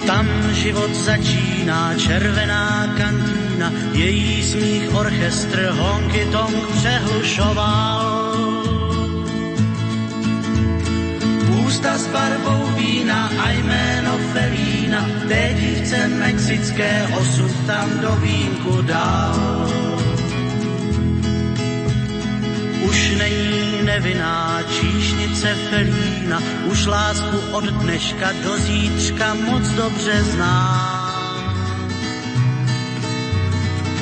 Tam 0.07 0.27
život 0.51 0.95
začíná, 0.95 1.95
červená 1.97 2.93
kantína, 2.97 3.71
její 3.93 4.43
smích 4.43 4.95
orchestr 4.95 5.73
honky 5.79 6.27
tong 6.31 6.67
přehlušoval. 6.77 8.33
Ústa 11.65 11.97
s 11.97 12.07
barvou 12.07 12.67
vína 12.75 13.31
a 13.39 13.49
jméno 13.51 14.17
Felína, 14.33 15.05
té 15.27 15.55
dívce 15.59 16.07
mexické 16.07 17.07
osud 17.19 17.51
tam 17.67 17.89
do 18.01 18.15
vínku 18.15 18.81
dal. 18.81 19.82
Už 22.83 23.15
není 23.17 23.81
nevinná 23.83 24.59
číšnice 24.63 25.55
Felína, 25.69 26.41
už 26.65 26.85
lásku 26.85 27.37
od 27.51 27.63
dneška 27.63 28.31
do 28.43 28.57
zítřka 28.57 29.33
moc 29.33 29.67
dobře 29.67 30.23
zná. 30.23 30.89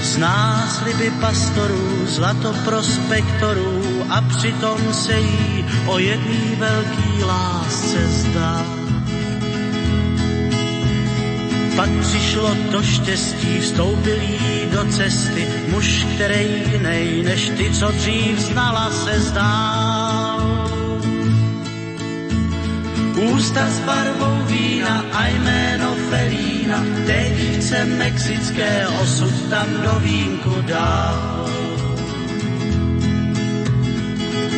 Zná 0.01 0.67
sliby 0.67 1.11
pastorů, 1.21 2.05
zlato 2.05 2.53
prospektorů 2.65 4.05
a 4.09 4.21
přitom 4.21 4.93
se 4.93 5.19
jí 5.19 5.65
o 5.85 5.99
jedný 5.99 6.55
velký 6.55 7.23
lásce 7.23 8.07
zdá. 8.07 8.80
Pak 11.81 11.89
přišlo 12.01 12.55
to 12.71 12.83
štěstí, 12.83 13.59
vstoupil 13.59 14.21
jí 14.21 14.65
do 14.71 14.85
cesty, 14.85 15.47
muž, 15.67 16.05
který 16.15 16.63
jinej 16.71 17.23
než 17.23 17.49
ty, 17.57 17.71
co 17.71 17.91
dřív 17.91 18.39
znala, 18.39 18.91
se 18.91 19.19
zdál. 19.19 20.69
Ústa 23.33 23.67
s 23.67 23.79
barvou 23.79 24.45
vína 24.45 25.05
a 25.13 25.27
jméno 25.27 25.95
Felína, 26.09 26.83
té 27.05 27.31
dívce 27.37 27.85
mexické 27.85 28.87
osud 28.87 29.49
tam 29.49 29.67
do 29.83 29.99
vínku 29.99 30.61
dál. 30.61 31.49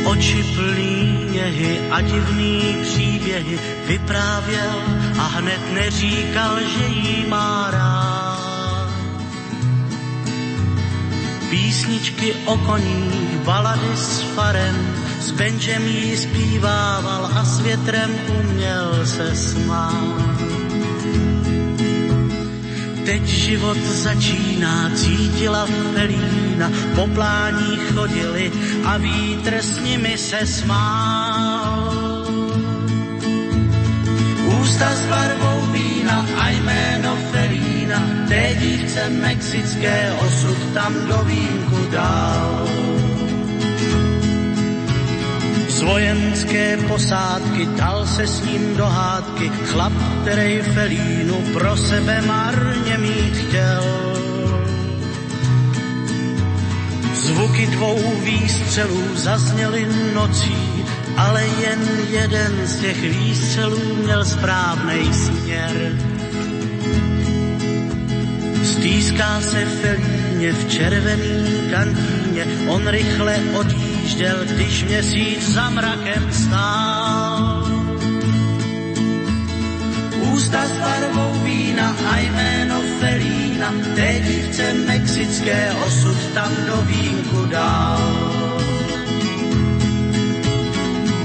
Oči 0.05 0.43
plný 0.55 1.27
něhy 1.31 1.79
a 1.91 2.01
divný 2.01 2.77
příběhy 2.81 3.59
vyprávěl 3.87 4.83
a 5.19 5.27
hned 5.27 5.73
neříkal, 5.73 6.59
že 6.59 6.85
jí 6.85 7.25
má 7.29 7.71
rád. 7.71 8.89
Písničky 11.49 12.33
o 12.45 12.57
koních, 12.57 13.37
balady 13.45 13.95
s 13.95 14.21
farem, 14.21 14.95
s 15.19 15.31
benčem 15.31 15.87
jí 15.87 16.17
zpívával 16.17 17.29
a 17.35 17.45
s 17.45 17.59
větrem 17.59 18.11
uměl 18.39 19.05
se 19.05 19.35
smát. 19.35 20.33
Teď 23.05 23.23
život 23.25 23.77
začíná, 23.77 24.91
cítila 24.95 25.65
Felína, 25.93 26.71
po 26.95 27.07
plání 27.07 27.77
chodili 27.93 28.51
a 28.85 28.97
vítr 28.97 29.53
s 29.53 29.79
nimi 29.79 30.17
se 30.17 30.47
smál. 30.47 31.22
Ústa 34.73 34.89
s 34.89 35.05
barvou 35.05 35.69
vína 35.69 36.25
a 36.37 36.49
jméno 36.49 37.17
Felína, 37.31 38.01
té 38.27 38.55
dívce 38.57 39.09
mexické 39.09 40.13
osud 40.25 40.57
tam 40.73 40.93
do 41.07 41.17
vínku 41.29 41.77
dal. 41.91 42.65
Z 45.69 45.81
vojenské 45.81 46.77
posádky 46.77 47.65
dal 47.77 48.05
se 48.05 48.27
s 48.27 48.41
ním 48.45 48.77
do 48.77 48.85
hádky 48.85 49.49
chlap, 49.49 49.93
který 50.21 50.61
Felínu 50.61 51.53
pro 51.53 51.77
sebe 51.77 52.21
marně 52.21 52.97
mít 52.97 53.37
chtěl. 53.37 53.83
Zvuky 57.13 57.67
dvou 57.67 58.21
výstřelů 58.23 59.03
zazněly 59.15 59.87
nocí, 60.13 60.85
ale 61.17 61.45
jen 61.45 61.79
jeden 62.09 62.67
z 62.67 62.79
těch 62.79 63.01
výstřelů 63.01 63.95
měl 64.03 64.25
správnej 64.25 65.13
směr. 65.13 65.97
Stýská 68.63 69.41
se 69.41 69.65
Felíně 69.65 70.53
v 70.53 70.69
červený 70.69 71.45
kantýně, 71.71 72.45
on 72.67 72.87
rychle 72.87 73.39
odjížděl, 73.53 74.37
když 74.45 74.83
měsíc 74.83 75.53
za 75.53 75.69
mrakem 75.69 76.31
stál. 76.31 77.67
Ústa 80.33 80.65
s 80.65 80.71
barvou 80.71 81.39
vína 81.43 81.95
a 82.11 82.17
jméno 82.17 82.81
Felína, 82.99 83.73
té 83.95 84.19
dívce 84.19 84.73
mexické 84.73 85.71
osud 85.85 86.17
tam 86.33 86.51
do 86.67 86.77
vínku 86.81 87.45
dál. 87.45 88.42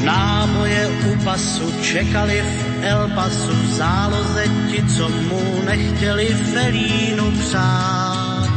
Náboje 0.04 0.88
u 1.10 1.24
pasu 1.24 1.72
čekali 1.82 2.42
v 2.42 2.84
El 2.84 3.10
Pasu 3.14 3.52
v 3.52 3.66
záloze 3.74 4.44
ti, 4.70 4.84
co 4.96 5.08
mu 5.08 5.62
nechtěli 5.64 6.26
Felínu 6.26 7.30
přát. 7.30 8.48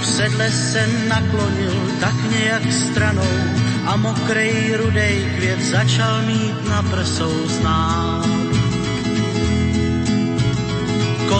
V 0.00 0.06
sedle 0.06 0.50
se 0.50 0.88
naklonil 1.08 1.74
tak 2.00 2.14
nějak 2.30 2.72
stranou 2.72 3.32
a 3.86 3.96
mokrej 3.96 4.76
rudej 4.76 5.32
květ 5.36 5.60
začal 5.60 6.22
mít 6.22 6.68
na 6.68 6.82
prsou 6.82 7.48
znát. 7.48 8.41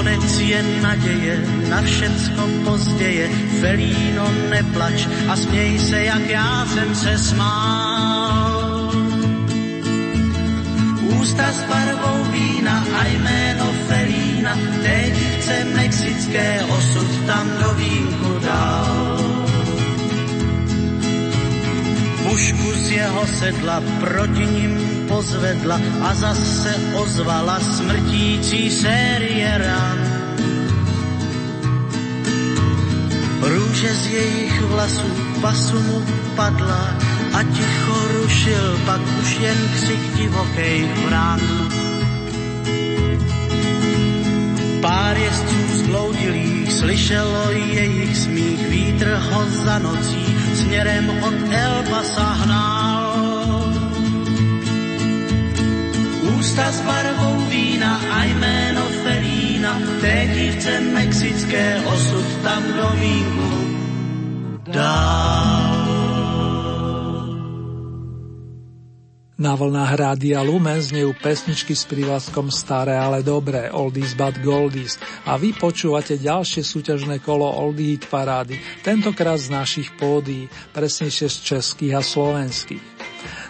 Konec 0.02 0.38
je 0.40 0.62
naděje, 0.82 1.46
na 1.70 1.82
všecko 1.82 2.42
pozděje, 2.64 3.30
Felíno 3.60 4.26
neplač 4.50 5.06
a 5.30 5.36
směj 5.36 5.78
se, 5.78 6.04
jak 6.04 6.26
já 6.28 6.66
jsem 6.66 6.94
se 6.94 7.18
smál. 7.18 8.90
Ústa 11.22 11.52
s 11.52 11.62
barvou 11.70 12.24
vína 12.34 12.84
a 12.98 13.06
jméno 13.06 13.66
Felína, 13.86 14.58
té 14.82 15.10
dívce 15.14 15.64
mexické 15.64 16.62
osud 16.66 17.26
tam 17.26 17.46
do 17.62 17.74
vínku 17.74 18.38
dal. 18.42 19.18
Pušku 22.22 22.72
z 22.74 22.90
jeho 22.90 23.26
sedla 23.26 23.82
proti 24.00 24.46
ním 24.46 24.91
pozvedla 25.12 25.76
a 26.00 26.10
zase 26.16 26.72
ozvala 26.96 27.60
smrtící 27.60 28.72
série 28.72 29.52
ran. 29.60 29.98
Růže 33.44 33.90
z 33.94 34.06
jejich 34.06 34.56
vlasů 34.72 35.08
pasu 35.40 35.78
mu 35.82 35.98
padla 36.36 36.96
a 37.32 37.42
ticho 37.42 37.96
rušil 38.16 38.80
pak 38.86 39.00
už 39.20 39.30
jen 39.40 39.58
křik 39.74 40.02
divokej 40.16 40.88
vran. 41.04 41.40
Pár 44.80 45.16
jezdců 45.16 45.60
zbloudilých 45.72 46.72
slyšelo 46.72 47.50
jejich 47.50 48.16
smích, 48.16 48.68
vítr 48.68 49.20
ho 49.30 49.44
za 49.50 49.78
nocí 49.78 50.26
směrem 50.54 51.10
od 51.22 51.34
Elba 51.52 52.02
sahnál. 52.02 52.81
Ústa 56.52 56.68
s 56.68 56.84
barvou 56.84 57.48
vína 57.48 57.96
a 57.96 58.28
jméno 58.28 58.84
Felína, 59.00 59.80
té 60.04 60.28
dívce 60.36 60.80
mexické 60.80 61.80
osud 61.80 62.26
tam 62.44 62.62
do 62.76 62.88
vínku 63.00 63.52
dál. 64.68 65.72
Na 69.40 69.56
vlnách 69.56 69.96
Rádia 69.96 70.44
Lumen 70.44 70.76
znejú 70.76 71.16
pesničky 71.24 71.72
s 71.72 71.88
prívlaskom 71.88 72.52
Staré, 72.52 73.00
ale 73.00 73.24
dobré, 73.24 73.72
Oldies 73.72 74.12
but 74.12 74.36
Goldies 74.44 75.00
a 75.24 75.40
vy 75.40 75.56
počúvate 75.56 76.20
ďalšie 76.20 76.60
súťažné 76.60 77.24
kolo 77.24 77.48
Oldie 77.48 77.96
Hit 77.96 78.12
Parády, 78.12 78.60
tentokrát 78.84 79.40
z 79.40 79.48
našich 79.48 79.88
pódií, 79.96 80.52
presnejšie 80.76 81.32
z 81.32 81.36
českých 81.48 81.96
a 81.96 82.02
slovenských. 82.04 82.91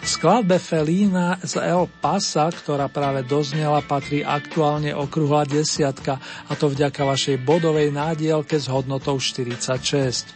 Skladbe 0.03 0.59
Felína 0.59 1.39
z 1.39 1.63
El 1.63 1.87
Pasa, 1.87 2.51
ktorá 2.51 2.91
práve 2.91 3.23
doznela, 3.23 3.79
patrí 3.79 4.19
aktuálne 4.19 4.91
okrúhla 4.91 5.47
desiatka 5.47 6.19
a 6.51 6.59
to 6.59 6.67
vďaka 6.67 7.07
vašej 7.07 7.39
bodovej 7.39 7.95
nádielke 7.95 8.59
s 8.59 8.67
hodnotou 8.67 9.15
46. 9.15 10.27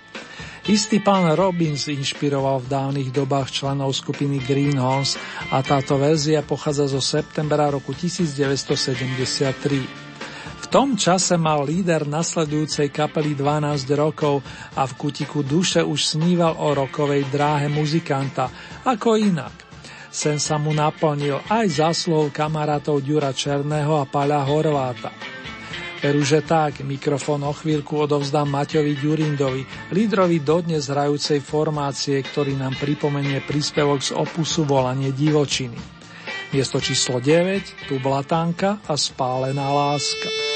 Istý 0.71 1.03
pán 1.03 1.27
Robbins 1.35 1.91
inšpiroval 1.91 2.63
v 2.63 2.71
dávnych 2.71 3.09
dobách 3.11 3.51
členov 3.51 3.91
skupiny 3.91 4.39
Greenhorns 4.39 5.19
a 5.51 5.59
táto 5.59 5.99
verzia 5.99 6.47
pochádza 6.47 6.87
zo 6.87 7.03
septembra 7.03 7.67
roku 7.67 7.91
1973. 7.91 10.06
V 10.67 10.75
tom 10.75 10.99
čase 10.99 11.39
mal 11.39 11.63
líder 11.63 12.03
nasledujúcej 12.11 12.91
kapely 12.91 13.39
12 13.39 13.87
rokov 13.95 14.43
a 14.75 14.83
v 14.83 14.93
kutiku 14.99 15.39
duše 15.39 15.79
už 15.79 16.19
sníval 16.19 16.59
o 16.59 16.75
rokovej 16.75 17.23
dráhe 17.31 17.71
muzikanta, 17.71 18.51
ako 18.83 19.15
inak. 19.15 19.55
Sen 20.11 20.43
sa 20.43 20.59
mu 20.59 20.75
naplnil 20.75 21.39
aj 21.47 21.71
zaslov 21.71 22.35
kamarátov 22.35 22.99
Ďura 22.99 23.31
Černého 23.31 23.95
a 23.95 24.11
Paľa 24.11 24.43
Horváta. 24.43 25.15
Veru, 26.03 26.27
že 26.27 26.43
tak, 26.43 26.83
mikrofón 26.83 27.47
o 27.47 27.55
chvíľku 27.55 28.03
odovzdám 28.03 28.51
Maťovi 28.51 28.99
Ďurindovi, 28.99 29.95
lídrovi 29.95 30.43
dodnes 30.43 30.91
hrajúcej 30.91 31.39
formácie, 31.39 32.19
ktorý 32.19 32.59
nám 32.59 32.75
pripomenie 32.75 33.39
príspevok 33.39 34.03
z 34.03 34.11
opusu 34.19 34.67
Volanie 34.67 35.15
divočiny. 35.15 35.79
Miesto 36.51 36.83
číslo 36.83 37.23
9, 37.23 37.87
tu 37.87 38.03
Blatánka 38.03 38.83
a 38.83 38.99
Spálená 38.99 39.71
láska. 39.71 40.46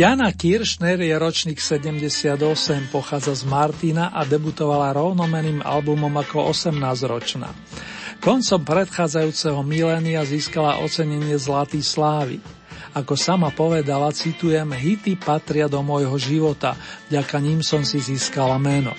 Jana 0.00 0.32
Kiršner 0.32 0.96
je 0.96 1.12
ročník 1.12 1.60
78, 1.60 2.40
pochádza 2.88 3.36
z 3.36 3.44
Martina 3.44 4.08
a 4.08 4.24
debutovala 4.24 4.96
rovnomeným 4.96 5.60
albumom 5.60 6.08
ako 6.16 6.48
18-ročná. 6.56 7.52
Koncom 8.24 8.64
predchádzajúceho 8.64 9.60
milénia 9.60 10.24
získala 10.24 10.80
ocenenie 10.80 11.36
Zlatý 11.36 11.84
slávy. 11.84 12.40
Ako 12.96 13.12
sama 13.12 13.52
povedala, 13.52 14.08
citujem, 14.16 14.72
hity 14.72 15.20
patria 15.20 15.68
do 15.68 15.84
môjho 15.84 16.16
života, 16.16 16.80
vďaka 17.12 17.36
ním 17.36 17.60
som 17.60 17.84
si 17.84 18.00
získala 18.00 18.56
meno. 18.56 18.96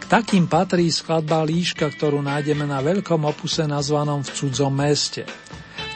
K 0.00 0.04
takým 0.08 0.48
patrí 0.48 0.88
skladba 0.88 1.44
Líška, 1.44 1.84
ktorú 1.84 2.24
nájdeme 2.24 2.64
na 2.64 2.80
veľkom 2.80 3.28
opuse 3.28 3.68
nazvanom 3.68 4.24
V 4.24 4.32
cudzom 4.32 4.72
meste 4.72 5.28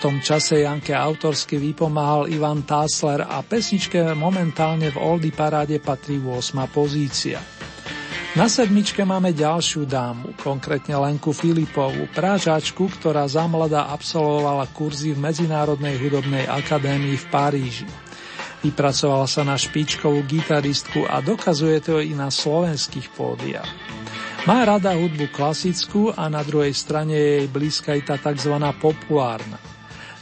tom 0.03 0.19
čase 0.19 0.67
Janke 0.67 0.91
autorsky 0.99 1.63
vypomáhal 1.63 2.27
Ivan 2.27 2.67
Tásler 2.67 3.23
a 3.23 3.39
pesničke 3.47 4.03
momentálne 4.19 4.91
v 4.91 4.99
Oldy 4.99 5.31
paráde 5.31 5.79
patrí 5.79 6.19
8. 6.19 6.59
pozícia. 6.75 7.39
Na 8.35 8.51
sedmičke 8.51 9.07
máme 9.07 9.31
ďalšiu 9.31 9.87
dámu, 9.87 10.35
konkrétne 10.43 10.99
Lenku 10.99 11.31
Filipovú, 11.31 12.11
prážačku, 12.11 12.91
ktorá 12.99 13.31
zamlada 13.31 13.95
absolvovala 13.95 14.67
kurzy 14.75 15.15
v 15.15 15.23
Medzinárodnej 15.23 15.95
hudobnej 16.03 16.51
akadémii 16.51 17.23
v 17.23 17.27
Paríži. 17.31 17.87
Vypracovala 18.67 19.31
sa 19.31 19.47
na 19.47 19.55
špičkovú 19.55 20.27
gitaristku 20.27 21.07
a 21.07 21.23
dokazuje 21.23 21.79
to 21.79 22.03
i 22.03 22.11
na 22.11 22.27
slovenských 22.27 23.07
pódiach. 23.15 23.71
Má 24.51 24.67
rada 24.67 24.99
hudbu 24.99 25.31
klasickú 25.31 26.11
a 26.11 26.27
na 26.27 26.43
druhej 26.43 26.75
strane 26.75 27.15
je 27.15 27.31
jej 27.39 27.47
blízka 27.47 27.95
i 27.95 28.03
tá 28.03 28.19
tzv. 28.19 28.59
populárna. 28.83 29.72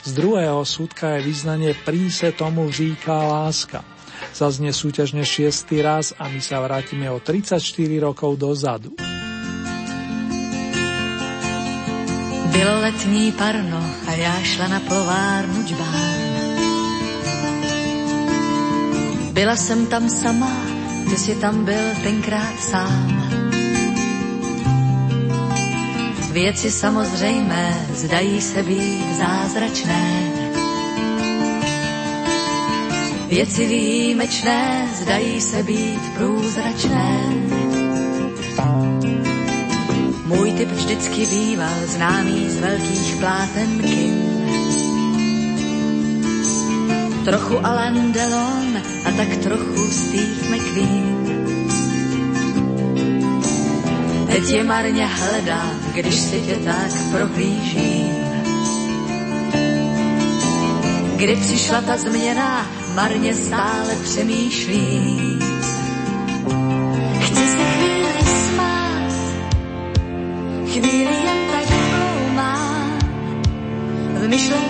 Z 0.01 0.11
druhého 0.17 0.65
súdka 0.65 1.21
je 1.21 1.29
vyznanie 1.29 1.77
príse 1.77 2.33
tomu 2.33 2.73
říká 2.73 3.21
láska. 3.21 3.85
Zaznie 4.33 4.73
súťažne 4.73 5.25
šiestý 5.25 5.85
raz 5.85 6.17
a 6.17 6.29
my 6.29 6.41
sa 6.41 6.61
vrátime 6.61 7.09
o 7.13 7.21
34 7.21 7.61
rokov 8.01 8.37
dozadu. 8.41 8.97
Bylo 12.53 12.81
letní 12.81 13.33
parno 13.33 13.81
a 14.09 14.13
já 14.13 14.41
šla 14.43 14.69
na 14.69 14.81
plovárnu 14.81 15.65
džbán. 15.65 16.21
Byla 19.33 19.57
jsem 19.57 19.87
tam 19.87 20.11
sama, 20.11 20.53
ty 21.11 21.17
si 21.17 21.35
tam 21.35 21.65
byl 21.65 21.85
tenkrát 22.03 22.61
sám. 22.61 23.20
Věci 26.33 26.71
samozřejmé 26.71 27.87
zdají 27.95 28.41
se 28.41 28.63
být 28.63 29.17
zázračné. 29.17 30.31
Věci 33.29 33.67
výjimečné 33.67 34.89
zdají 34.95 35.41
se 35.41 35.63
být 35.63 36.01
průzračné. 36.17 37.21
Můj 40.27 40.53
typ 40.53 40.69
vždycky 40.69 41.27
býval 41.27 41.87
známý 41.87 42.51
z 42.51 42.59
velkých 42.59 43.17
pláten 43.21 43.81
kin. 43.81 44.31
Trochu 47.25 47.67
Alain 47.67 48.13
Delon 48.13 48.77
a 49.05 49.11
tak 49.17 49.37
trochu 49.37 49.91
Steve 49.91 50.57
McQueen. 50.57 51.20
Teď 54.31 54.51
je 54.51 54.65
marně 54.65 55.07
hledám, 55.07 55.81
když 55.95 56.15
si 56.15 56.41
tě 56.41 56.55
tak 56.55 56.93
prohlížím. 57.13 58.15
Kdy 61.17 61.37
přišla 61.37 61.81
ta 61.81 61.97
změna, 61.97 62.67
marně 62.95 63.35
stále 63.35 63.97
přemýšlím. 64.05 65.39
Chci 67.21 67.47
se 67.47 67.65
chvíli 67.65 68.13
smát, 68.53 69.13
chvíli 70.73 71.15
jen 71.15 71.39
tak 71.53 71.67
ploumám, 71.67 72.99
v 74.15 74.29
myšlenkách 74.29 74.70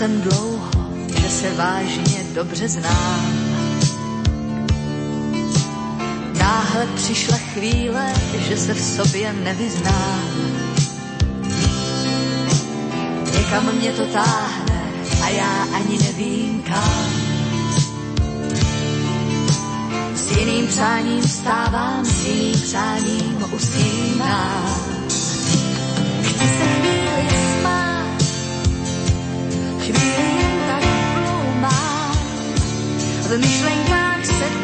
jsem 0.00 0.20
dlouho, 0.20 0.70
že 1.20 1.28
se 1.28 1.54
vážně 1.54 2.24
dobře 2.34 2.68
znám. 2.68 3.34
Náhle 6.38 6.86
přišla 6.94 7.36
chvíle, 7.36 8.14
že 8.48 8.56
se 8.56 8.74
v 8.74 8.80
sobě 8.80 9.32
nevyznám. 9.32 10.20
Někam 13.32 13.74
mě 13.74 13.92
to 13.92 14.06
táhne 14.06 14.82
a 15.22 15.28
já 15.28 15.66
ani 15.74 15.98
nevím 15.98 16.62
kam. 16.62 17.10
S 20.14 20.36
jiným 20.36 20.66
přáním 20.66 21.22
stávám, 21.22 22.04
s 22.04 22.24
jiným 22.24 22.60
přáním 22.60 23.44
usínám. 23.52 24.89
the 33.30 33.38
Michelin 33.38 33.86
clock 33.86 34.59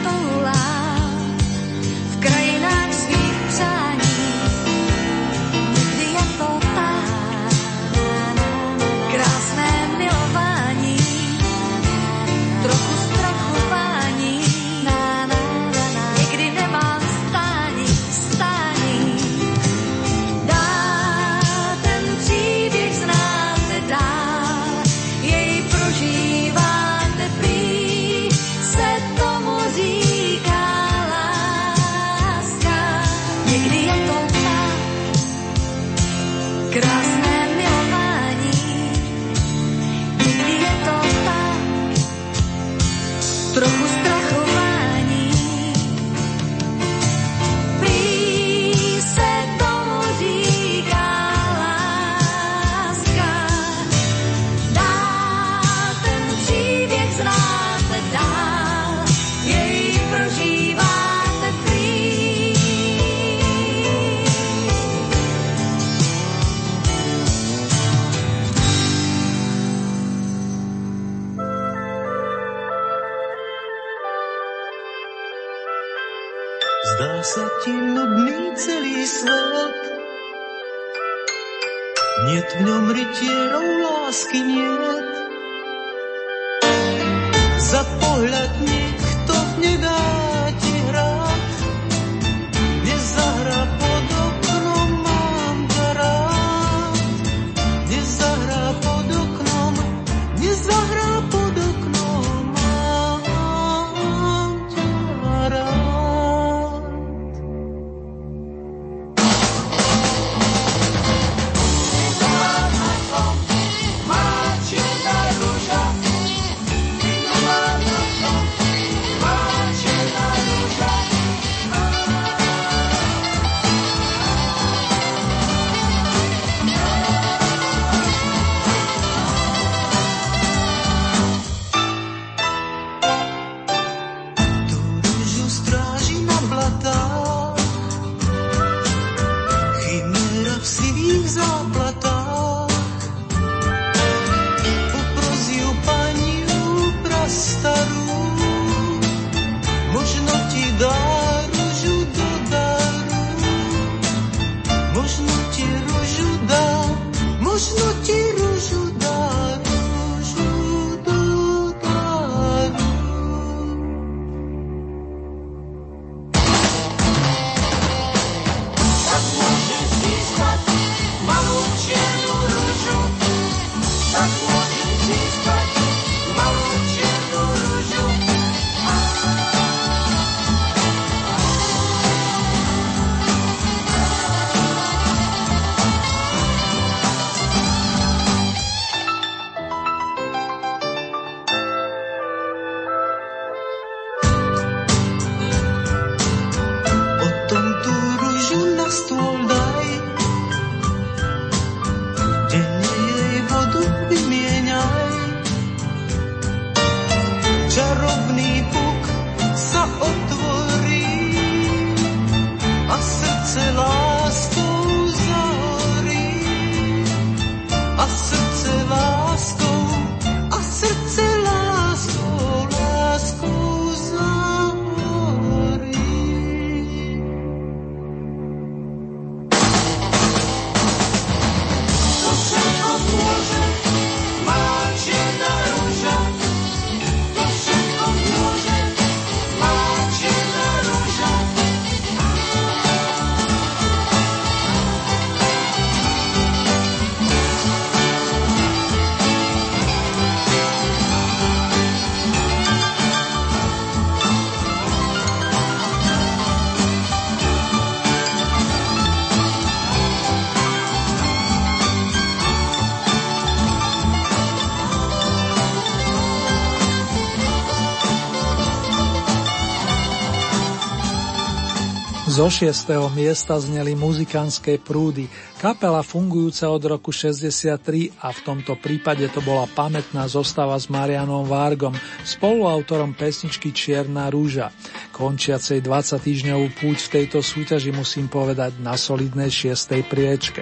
Zo 272.36 272.52
šiestého 272.52 273.08
miesta 273.16 273.56
zneli 273.56 273.96
muzikánske 273.96 274.76
prúdy, 274.84 275.24
kapela 275.56 276.04
fungujúca 276.04 276.68
od 276.68 276.84
roku 276.84 277.08
63 277.08 278.12
a 278.20 278.28
v 278.28 278.40
tomto 278.44 278.76
prípade 278.76 279.24
to 279.32 279.40
bola 279.40 279.64
pamätná 279.64 280.28
zostava 280.28 280.76
s 280.76 280.92
Marianom 280.92 281.48
Vargom, 281.48 281.96
spoluautorom 282.28 283.16
pesničky 283.16 283.72
Čierna 283.72 284.28
rúža. 284.28 284.68
Končiacej 285.16 285.80
20 285.80 286.20
týždňovú 286.28 286.66
púť 286.76 287.08
v 287.08 287.12
tejto 287.16 287.40
súťaži 287.40 287.96
musím 287.96 288.28
povedať 288.28 288.84
na 288.84 289.00
solidnej 289.00 289.48
šiestej 289.48 290.04
priečke. 290.04 290.60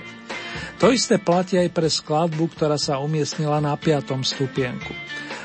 To 0.78 0.94
isté 0.94 1.18
platí 1.18 1.58
aj 1.58 1.74
pre 1.74 1.90
skladbu, 1.90 2.54
ktorá 2.54 2.78
sa 2.78 3.02
umiestnila 3.02 3.58
na 3.58 3.74
piatom 3.74 4.22
stupienku. 4.22 4.94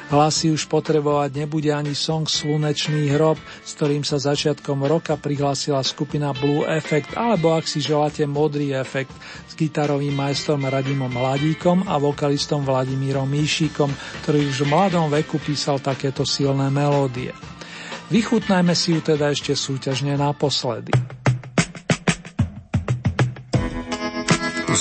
Hlasy 0.09 0.49
už 0.49 0.65
potrebovať 0.65 1.45
nebude 1.45 1.69
ani 1.69 1.93
song 1.93 2.25
Slunečný 2.25 3.13
hrob, 3.13 3.37
s 3.61 3.77
ktorým 3.77 4.01
sa 4.01 4.17
začiatkom 4.17 4.81
roka 4.89 5.13
prihlásila 5.13 5.85
skupina 5.85 6.33
Blue 6.33 6.65
Effect, 6.65 7.13
alebo 7.13 7.53
ak 7.53 7.69
si 7.69 7.77
želáte 7.77 8.25
Modrý 8.25 8.73
efekt 8.73 9.13
s 9.45 9.53
gitarovým 9.53 10.17
majstrom 10.17 10.65
Radimom 10.65 11.13
Hladíkom 11.13 11.85
a 11.85 12.01
vokalistom 12.01 12.65
Vladimírom 12.65 13.29
Míšikom, 13.29 13.93
ktorý 14.25 14.49
už 14.49 14.65
v 14.65 14.71
mladom 14.73 15.13
veku 15.13 15.37
písal 15.37 15.77
takéto 15.77 16.25
silné 16.25 16.73
melódie. 16.73 17.29
Vychutnajme 18.09 18.73
si 18.73 18.97
ju 18.97 19.05
teda 19.05 19.29
ešte 19.29 19.53
súťažne 19.53 20.17
naposledy. 20.17 20.89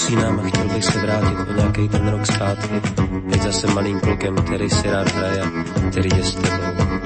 usínám 0.09 0.41
a 0.41 0.58
chtěl 0.69 0.77
bych 0.77 0.85
se 0.85 0.99
vrátit 0.99 1.39
o 1.49 1.53
nějaký 1.53 1.89
ten 1.89 2.09
rok 2.09 2.27
zpátky. 2.27 2.81
Teď 3.31 3.43
zase 3.43 3.67
malým 3.67 4.01
klukem, 4.01 4.37
který 4.37 4.71
si 4.71 4.91
rád 4.91 5.13
hraje, 5.13 5.43
který 5.91 6.11
je 6.17 6.25
s 6.25 6.35
tebou. 6.35 6.98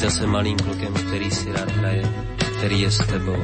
Zase 0.00 0.26
malým 0.26 0.56
klukem, 0.58 0.94
který 0.94 1.30
si 1.30 1.52
rád 1.52 1.70
hraje, 1.70 2.02
který 2.58 2.80
je 2.80 2.90
s 2.90 3.06
tebou. 3.06 3.42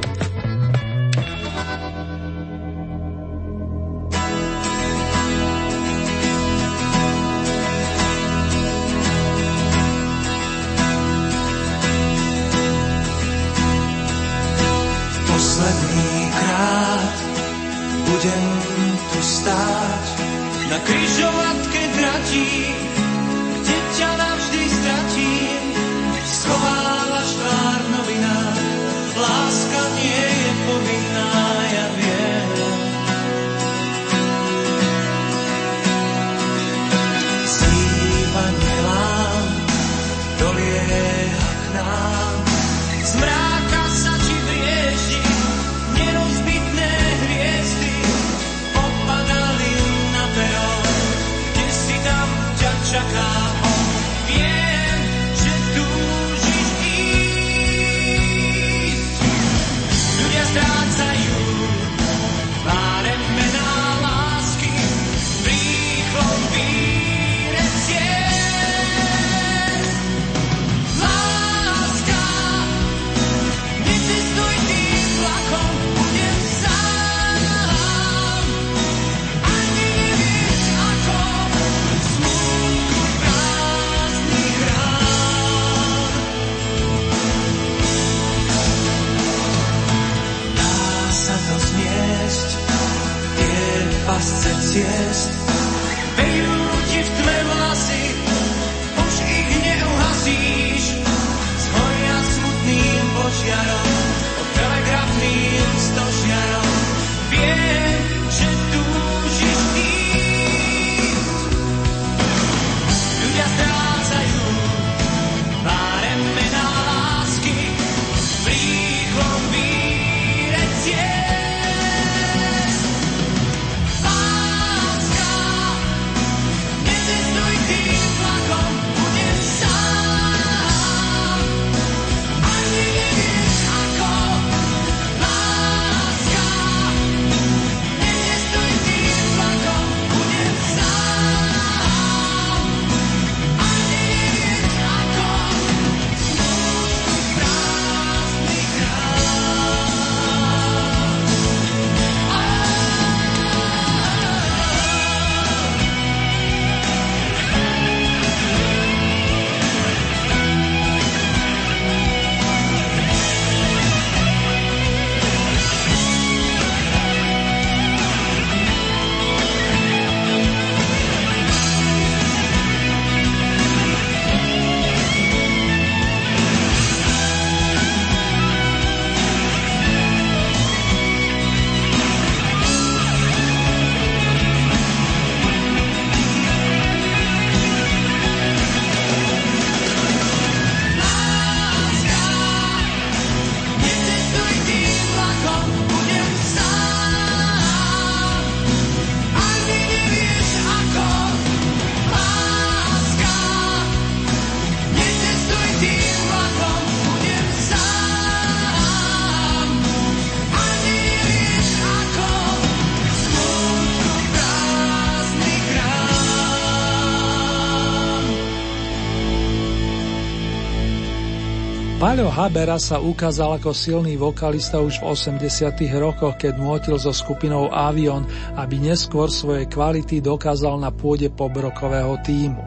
Paľo 222.25 222.41
Habera 222.41 222.81
sa 222.81 222.97
ukázal 222.97 223.61
ako 223.61 223.69
silný 223.69 224.17
vokalista 224.17 224.81
už 224.81 224.97
v 224.97 225.13
80 225.13 225.77
rokoch, 226.01 226.33
keď 226.41 226.57
nutil 226.57 226.97
so 226.97 227.13
skupinou 227.13 227.69
Avion, 227.69 228.25
aby 228.57 228.81
neskôr 228.81 229.29
svoje 229.29 229.69
kvality 229.69 230.25
dokázal 230.25 230.81
na 230.81 230.89
pôde 230.89 231.29
pobrokového 231.29 232.17
týmu. 232.25 232.65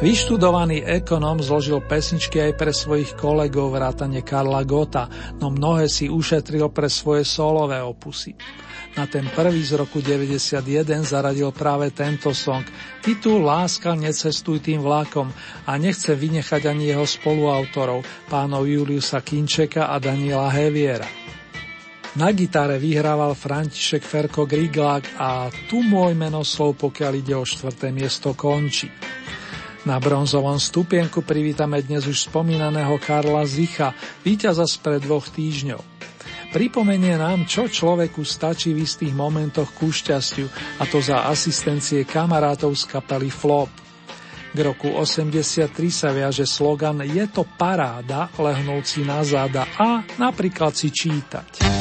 Vyštudovaný 0.00 0.88
ekonom 0.96 1.44
zložil 1.44 1.84
pesničky 1.84 2.40
aj 2.40 2.52
pre 2.56 2.72
svojich 2.72 3.20
kolegov 3.20 3.76
vrátane 3.76 4.24
Karla 4.24 4.64
Gota, 4.64 5.12
no 5.36 5.52
mnohé 5.52 5.84
si 5.84 6.08
ušetril 6.08 6.72
pre 6.72 6.88
svoje 6.88 7.28
solové 7.28 7.84
opusy. 7.84 8.32
Na 8.98 9.06
ten 9.06 9.30
prvý 9.30 9.62
z 9.62 9.78
roku 9.78 10.02
91 10.02 10.66
zaradil 11.06 11.54
práve 11.54 11.94
tento 11.94 12.34
song. 12.34 12.66
Titul 12.98 13.46
Láska 13.46 13.94
necestuj 13.94 14.58
tým 14.58 14.82
vlákom 14.82 15.30
a 15.66 15.78
nechce 15.78 16.10
vynechať 16.10 16.66
ani 16.66 16.90
jeho 16.90 17.06
spoluautorov, 17.06 18.02
pánov 18.26 18.66
Juliusa 18.66 19.22
Kinčeka 19.22 19.94
a 19.94 20.02
Daniela 20.02 20.50
Heviera. 20.50 21.06
Na 22.18 22.34
gitare 22.34 22.82
vyhrával 22.82 23.38
František 23.38 24.02
Ferko 24.02 24.42
Griglák 24.42 25.14
a 25.14 25.46
tu 25.70 25.78
môj 25.78 26.18
meno 26.18 26.42
slov, 26.42 26.74
pokiaľ 26.82 27.12
ide 27.14 27.38
o 27.38 27.46
štvrté 27.46 27.94
miesto, 27.94 28.34
končí. 28.34 28.90
Na 29.86 30.02
bronzovom 30.02 30.58
stupienku 30.58 31.22
privítame 31.22 31.78
dnes 31.86 32.10
už 32.10 32.26
spomínaného 32.26 32.98
Karla 32.98 33.46
Zicha, 33.46 33.94
víťaza 34.26 34.66
spred 34.66 35.06
dvoch 35.06 35.30
týždňov. 35.30 35.80
Pripomenie 36.50 37.14
nám, 37.14 37.46
čo 37.46 37.70
človeku 37.70 38.26
stačí 38.26 38.74
v 38.74 38.82
istých 38.82 39.14
momentoch 39.14 39.70
ku 39.70 39.94
šťastiu, 39.94 40.50
a 40.82 40.84
to 40.90 40.98
za 40.98 41.30
asistencie 41.30 42.02
kamarátov 42.02 42.74
z 42.74 42.90
kapely 42.90 43.30
Flop. 43.30 43.70
K 44.50 44.58
roku 44.58 44.90
83 44.90 45.70
sa 45.94 46.10
viaže 46.10 46.42
slogan 46.42 47.06
Je 47.06 47.22
to 47.30 47.46
paráda, 47.54 48.26
lehnúť 48.34 48.82
si 48.82 49.00
na 49.06 49.22
záda 49.22 49.62
a 49.78 50.02
napríklad 50.18 50.74
si 50.74 50.90
čítať. 50.90 51.79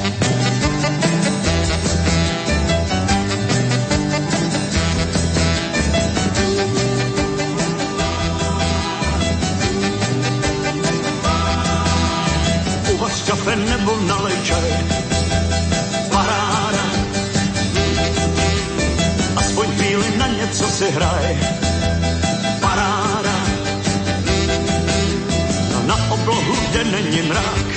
Hraj. 20.99 21.37
Paráda. 22.61 23.37
Na 25.87 25.95
oblohu, 26.09 26.55
kde 26.69 26.83
není 26.83 27.21
mrak. 27.21 27.67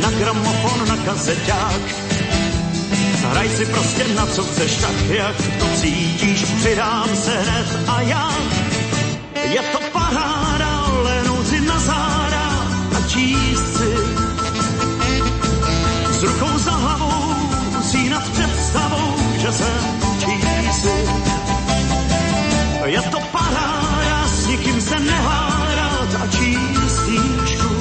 Na 0.00 0.10
gramofon, 0.10 0.88
na 0.88 0.96
kazeťák. 0.96 1.82
Hraj 3.30 3.48
si 3.48 3.66
prostě 3.66 4.04
na 4.14 4.26
co 4.26 4.42
chceš, 4.42 4.76
tak 4.76 4.96
jak 5.08 5.36
to 5.58 5.66
cítíš. 5.80 6.44
Přidám 6.44 7.08
se 7.16 7.30
hned 7.30 7.68
a 7.88 8.00
já. 8.00 8.32
Je 9.34 9.62
to 9.62 9.78
paráda, 9.92 10.86
lehnout 11.02 11.46
si 11.46 11.60
na 11.60 11.78
záda 11.78 12.46
a 12.96 13.08
číst 13.08 13.76
si 13.76 13.92
s 16.12 16.22
rukou 16.22 16.58
za 16.58 16.70
hlavou, 16.70 17.22
nad 18.10 18.28
představou, 18.32 19.01
Je 22.92 23.00
to 23.08 23.20
paráda, 23.32 24.28
s 24.28 24.46
nikým 24.46 24.80
se 24.80 25.00
nehádat 25.00 26.12
a 26.22 26.26
číst 26.28 26.98
knížku. 27.04 27.72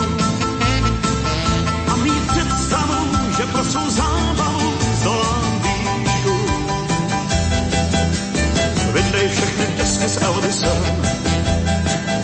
A 1.91 1.95
mít 1.95 2.23
představu, 2.31 2.99
že 3.37 3.45
pro 3.45 3.63
svou 3.63 3.89
zábavu 3.89 4.73
zdolám 5.01 5.61
výšku. 5.63 6.35
Vydej 8.93 9.27
všechny 9.29 9.65
desky 9.77 10.09
s 10.09 10.17
Elvisem, 10.21 10.83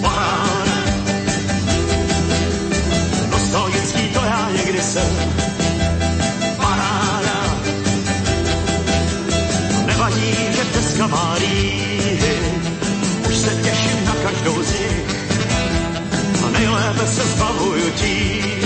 paráda. 0.02 0.80
Nostalgický 3.32 4.04
to 4.14 4.20
já 4.24 4.50
někdy 4.58 4.82
jsem, 4.82 5.12
Marii. 11.08 11.77
Už 11.77 11.77
liberty. 18.00 18.57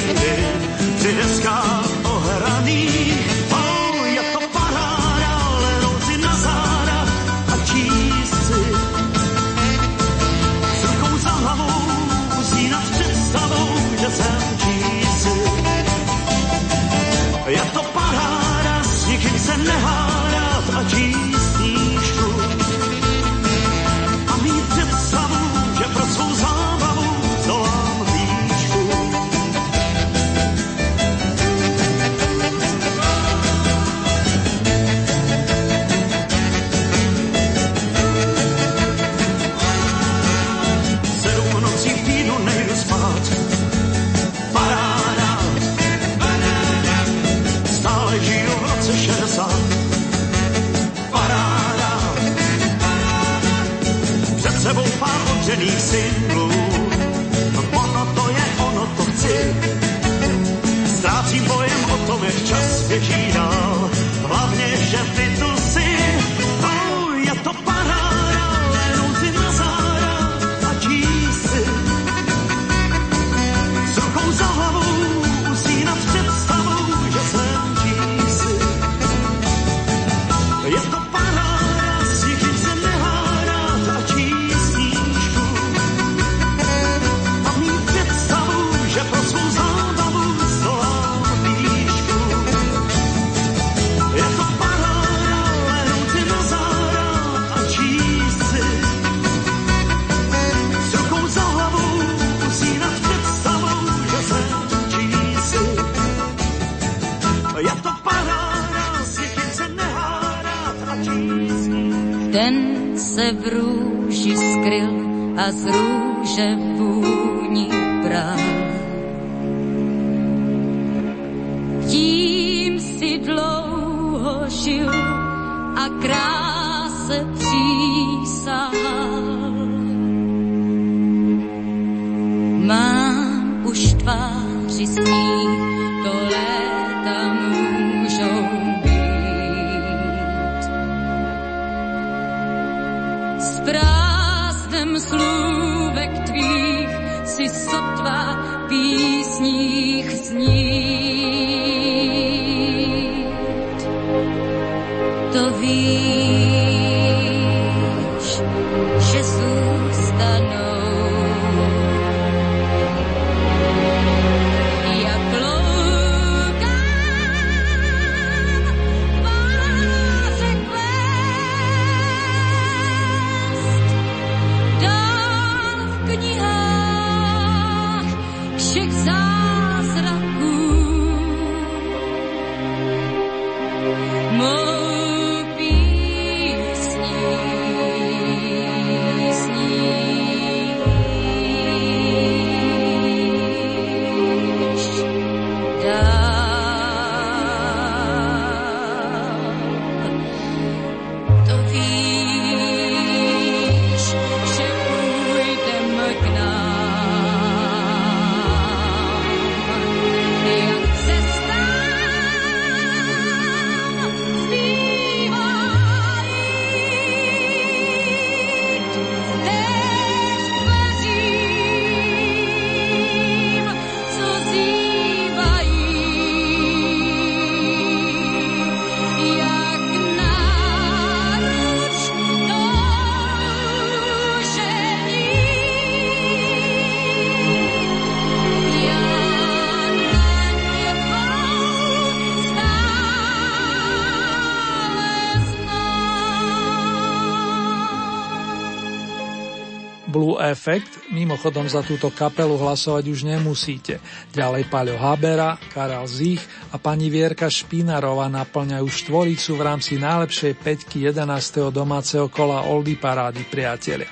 Blue 250.12 250.36
Effect, 250.44 251.08
mimochodom 251.16 251.64
za 251.72 251.80
túto 251.82 252.12
kapelu 252.12 252.60
hlasovať 252.60 253.08
už 253.08 253.24
nemusíte. 253.24 254.04
Ďalej 254.36 254.68
Paľo 254.68 255.00
Habera, 255.00 255.56
Karel 255.72 256.04
Zich 256.12 256.44
a 256.70 256.78
pani 256.78 257.08
Vierka 257.08 257.48
Špinarova 257.48 258.28
naplňajú 258.28 258.88
štvoricu 258.92 259.56
v 259.56 259.62
rámci 259.64 259.96
najlepšej 259.96 260.54
peťky 260.60 261.08
11. 261.08 261.72
domáceho 261.72 262.28
kola 262.28 262.68
Oldy 262.68 263.00
Parády 263.00 263.48
priatelia. 263.48 264.12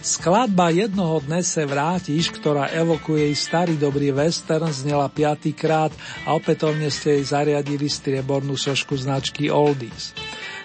Skladba 0.00 0.72
Jednoho 0.72 1.20
dne 1.20 1.44
se 1.44 1.68
vrátiš, 1.68 2.32
ktorá 2.32 2.72
evokuje 2.72 3.28
jej 3.28 3.36
starý 3.36 3.74
dobrý 3.76 4.08
western, 4.08 4.72
znela 4.72 5.12
piatýkrát 5.12 5.92
a 6.24 6.32
opätovne 6.32 6.88
ste 6.88 7.20
jej 7.20 7.24
zariadili 7.28 7.92
striebornú 7.92 8.56
sošku 8.56 8.96
značky 8.96 9.52
Oldies. 9.52 10.16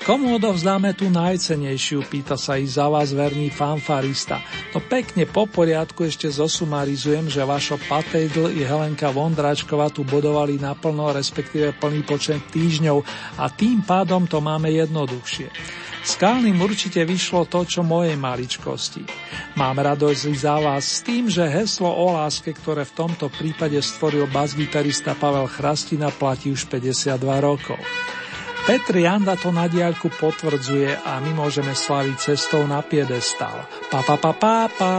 Komu 0.07 0.39
odovzdáme 0.39 0.95
tú 0.95 1.11
najcenejšiu, 1.11 2.07
pýta 2.07 2.39
sa 2.39 2.55
i 2.55 2.63
za 2.63 2.87
vás 2.87 3.11
verný 3.11 3.51
fanfarista. 3.51 4.39
No 4.71 4.79
pekne 4.79 5.27
po 5.27 5.51
poriadku 5.51 6.07
ešte 6.07 6.31
zosumarizujem, 6.31 7.27
že 7.27 7.43
vašo 7.43 7.75
Patejdl 7.75 8.55
i 8.55 8.63
Helenka 8.63 9.11
Vondráčková 9.11 9.91
tu 9.91 10.07
bodovali 10.07 10.63
naplno, 10.63 11.11
respektíve 11.11 11.75
plný 11.75 12.07
počet 12.07 12.39
týždňov 12.55 13.03
a 13.35 13.51
tým 13.51 13.83
pádom 13.83 14.23
to 14.31 14.39
máme 14.39 14.71
jednoduchšie. 14.71 15.51
Skalným 16.07 16.55
určite 16.55 17.03
vyšlo 17.03 17.43
to, 17.51 17.67
čo 17.67 17.83
mojej 17.83 18.15
maličkosti. 18.15 19.03
Mám 19.59 19.83
radosť 19.83 20.31
za 20.31 20.55
vás 20.55 20.87
s 20.87 20.97
tým, 21.03 21.27
že 21.27 21.43
heslo 21.51 21.91
o 21.91 22.15
láske, 22.15 22.55
ktoré 22.55 22.87
v 22.87 22.95
tomto 22.95 23.27
prípade 23.27 23.75
stvoril 23.83 24.23
bas-gitarista 24.31 25.19
Pavel 25.19 25.51
Chrastina, 25.51 26.15
platí 26.15 26.47
už 26.47 26.71
52 26.71 27.19
rokov. 27.43 27.83
Petr 28.67 28.99
Janda 28.99 29.39
to 29.39 29.55
na 29.55 29.71
diaľku 29.71 30.11
potvrdzuje 30.11 31.07
a 31.07 31.23
my 31.23 31.31
môžeme 31.31 31.71
slaviť 31.71 32.15
cestou 32.19 32.67
na 32.67 32.83
piedestal. 32.83 33.63
Pa, 33.87 34.03
pa, 34.03 34.19
pa, 34.19 34.35
pa, 34.35 34.67
pa. 34.67 34.93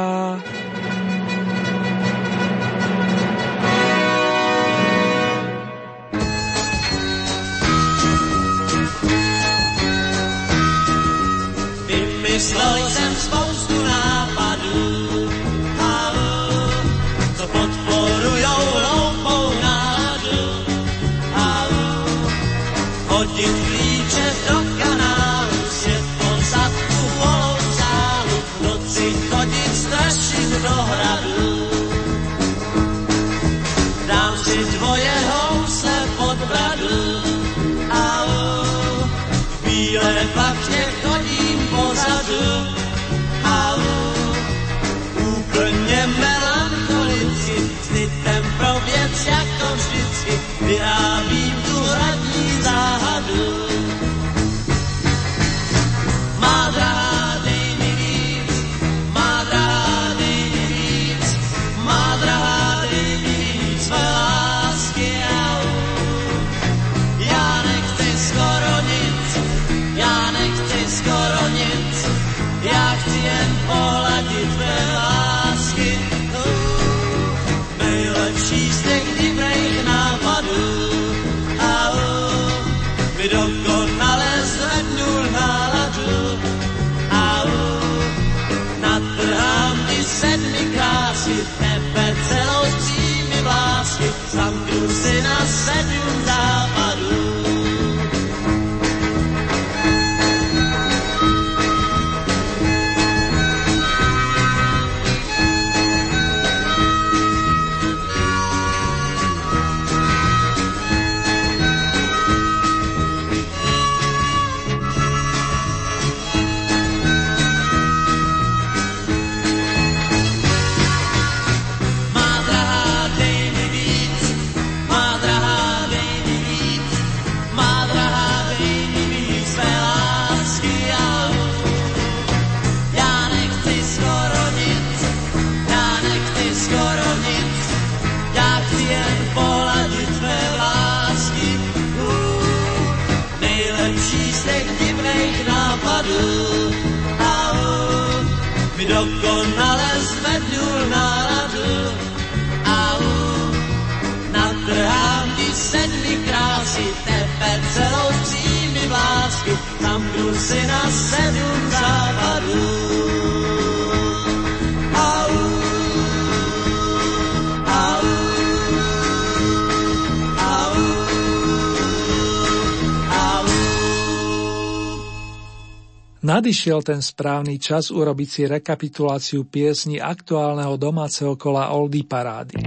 Nadišiel 176.48 176.80
ten 176.80 177.04
správny 177.04 177.60
čas 177.60 177.92
urobiť 177.92 178.28
si 178.32 178.42
rekapituláciu 178.48 179.44
piesni 179.52 180.00
aktuálneho 180.00 180.80
domáceho 180.80 181.36
kola 181.36 181.76
Oldy 181.76 182.08
Parády. 182.08 182.64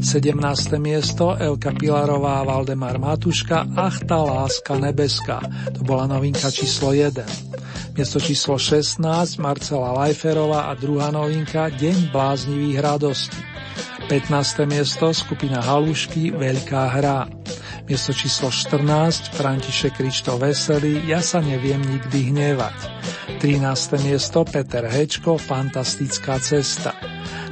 17. 0.00 0.32
miesto 0.80 1.36
Elka 1.36 1.76
Pilarová 1.76 2.40
a 2.40 2.48
Valdemar 2.48 2.96
Matuška 2.96 3.68
Ach 3.76 4.00
tá 4.00 4.16
láska 4.24 4.80
nebeská. 4.80 5.44
To 5.76 5.84
bola 5.84 6.08
novinka 6.08 6.48
číslo 6.48 6.96
1. 6.96 7.20
Miesto 8.00 8.16
číslo 8.16 8.56
16 8.56 8.96
Marcela 9.44 9.92
Lajferová 9.92 10.72
a 10.72 10.72
druhá 10.72 11.12
novinka 11.12 11.68
Deň 11.68 12.08
bláznivých 12.08 12.80
radostí. 12.80 13.36
15. 14.08 14.64
miesto 14.64 15.12
skupina 15.12 15.60
Halušky 15.60 16.32
Veľká 16.32 16.96
hra. 16.96 17.37
Miesto 17.88 18.12
číslo 18.12 18.52
14 18.52 19.32
František 19.32 19.96
Krišto 19.96 20.36
Veselý 20.36 21.08
Ja 21.08 21.24
sa 21.24 21.40
neviem 21.40 21.80
nikdy 21.80 22.36
hnevať. 22.36 22.76
13. 23.40 24.04
miesto 24.04 24.44
Peter 24.44 24.84
Hečko 24.84 25.40
Fantastická 25.40 26.36
cesta. 26.36 26.92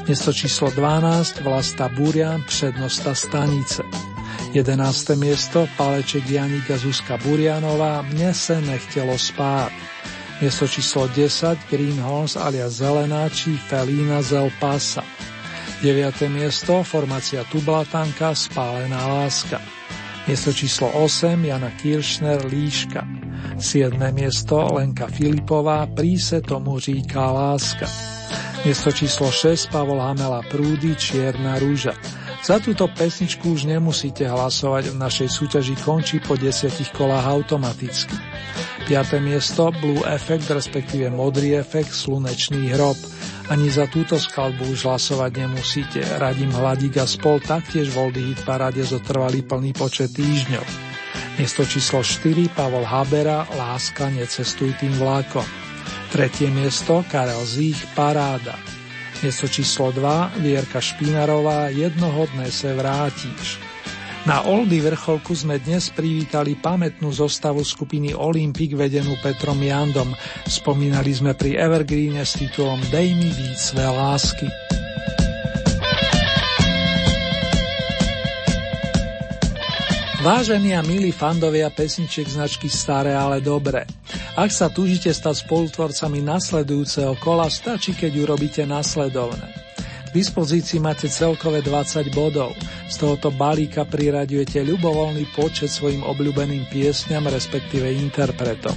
Miesto 0.04 0.36
číslo 0.36 0.68
12 0.68 1.40
Vlasta 1.40 1.88
Burian 1.88 2.44
Přednosta 2.44 3.16
stanice. 3.16 3.80
11. 4.52 5.16
miesto 5.16 5.64
Paleček 5.72 6.28
Janika 6.28 6.76
Zuzka 6.76 7.16
Burianová 7.16 8.04
Mne 8.04 8.36
se 8.36 8.60
nechtelo 8.60 9.16
spát. 9.16 9.72
Miesto 10.44 10.68
číslo 10.68 11.08
10 11.16 11.72
Greenhorns 11.72 12.36
alias 12.36 12.84
Zelenáči 12.84 13.56
Felína 13.56 14.20
Zelpasa. 14.20 15.00
9. 15.80 16.28
miesto 16.28 16.84
formácia 16.84 17.40
Tublatanka 17.48 18.36
Spálená 18.36 19.00
láska. 19.08 19.76
Miesto 20.27 20.51
číslo 20.51 20.90
8 20.90 21.39
Jana 21.44 21.70
Kiršner 21.70 22.43
Líška. 22.51 23.07
7. 23.62 23.94
miesto 24.11 24.59
Lenka 24.74 25.07
Filipová 25.07 25.86
Príse 25.86 26.43
tomu 26.43 26.82
říká 26.82 27.31
láska. 27.31 27.86
Miesto 28.66 28.90
číslo 28.90 29.31
6 29.31 29.70
Pavol 29.70 30.03
Hamela 30.03 30.43
Prúdy 30.51 30.98
Čierna 30.98 31.62
rúža. 31.62 31.94
Za 32.47 32.62
túto 32.62 32.86
pesničku 32.86 33.59
už 33.59 33.66
nemusíte 33.66 34.23
hlasovať, 34.23 34.94
v 34.94 35.02
našej 35.02 35.28
súťaži 35.35 35.74
končí 35.82 36.23
po 36.23 36.39
desiatich 36.39 36.94
kolách 36.94 37.27
automaticky. 37.27 38.14
5. 38.86 39.18
miesto 39.18 39.74
Blue 39.82 40.06
Effect, 40.06 40.55
respektíve 40.55 41.10
Modrý 41.10 41.59
efekt, 41.59 41.90
Slunečný 41.90 42.70
hrob. 42.70 42.94
Ani 43.51 43.66
za 43.66 43.90
túto 43.90 44.14
skladbu 44.14 44.62
už 44.62 44.86
hlasovať 44.86 45.43
nemusíte. 45.43 46.06
Radím 46.23 46.55
Hladík 46.55 47.02
a 47.02 47.06
spol 47.10 47.43
taktiež 47.43 47.90
v 47.90 47.98
Oldy 47.98 48.23
Hit 48.31 48.47
paráde 48.47 48.86
zotrvali 48.86 49.43
plný 49.43 49.74
počet 49.74 50.14
týždňov. 50.14 50.66
Miesto 51.43 51.66
číslo 51.66 52.06
4 52.06 52.47
Pavol 52.55 52.86
Habera 52.86 53.43
Láska 53.59 54.06
necestuj 54.06 54.70
tým 54.78 54.94
vlákom. 55.02 55.43
Tretie 56.14 56.55
miesto 56.55 57.02
Karel 57.10 57.43
Zích 57.43 57.90
Paráda. 57.98 58.76
Miesto 59.24 59.48
číslo 59.48 59.97
2 59.97 60.44
Vierka 60.44 60.76
Špinarová 60.76 61.72
Jednohodné 61.72 62.52
se 62.52 62.68
vrátíš. 62.76 63.56
Na 64.28 64.44
Oldy 64.44 64.82
vrcholku 64.82 65.32
sme 65.32 65.56
dnes 65.56 65.88
privítali 65.88 66.59
pamätnú 66.59 67.09
zostavu 67.14 67.64
skupiny 67.64 68.12
Olympic 68.12 68.76
vedenú 68.76 69.16
Petrom 69.24 69.56
Jandom. 69.62 70.12
Spomínali 70.44 71.14
sme 71.16 71.32
pri 71.32 71.56
Evergreene 71.56 72.26
s 72.26 72.36
titulom 72.36 72.82
Dej 72.93 73.14
mi 73.16 73.30
víc 73.32 73.56
své 73.72 73.88
lásky. 73.88 74.65
Vážení 80.27 80.74
a 80.74 80.82
milí 80.82 81.15
fandovia 81.15 81.70
pesničiek 81.70 82.27
značky 82.27 82.66
Staré, 82.66 83.15
ale 83.15 83.39
dobré. 83.39 83.86
Ak 84.35 84.51
sa 84.51 84.66
túžite 84.66 85.15
stať 85.15 85.47
spolutvorcami 85.47 86.19
nasledujúceho 86.19 87.15
kola, 87.23 87.47
stačí, 87.47 87.94
keď 87.94 88.27
urobíte 88.27 88.66
nasledovné 88.66 89.66
dispozícii 90.16 90.81
máte 90.81 91.12
celkové 91.12 91.61
20 91.61 92.09
bodov. 92.16 92.57
Z 92.89 93.05
tohoto 93.05 93.28
balíka 93.28 93.85
priraďujete 93.85 94.65
ľubovoľný 94.65 95.28
počet 95.36 95.69
svojim 95.69 96.01
obľúbeným 96.01 96.73
piesňam, 96.73 97.28
respektíve 97.28 97.85
interpretom. 98.01 98.73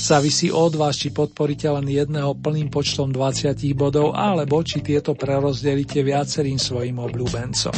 Závisí 0.00 0.48
od 0.48 0.72
vás, 0.80 0.96
či 0.96 1.12
podporíte 1.12 1.68
len 1.68 1.84
jedného 1.84 2.32
plným 2.32 2.72
počtom 2.72 3.12
20 3.12 3.52
bodov, 3.76 4.16
alebo 4.16 4.64
či 4.64 4.80
tieto 4.80 5.12
prerozdelíte 5.12 6.00
viacerým 6.00 6.56
svojim 6.56 6.96
obľúbencom. 6.96 7.76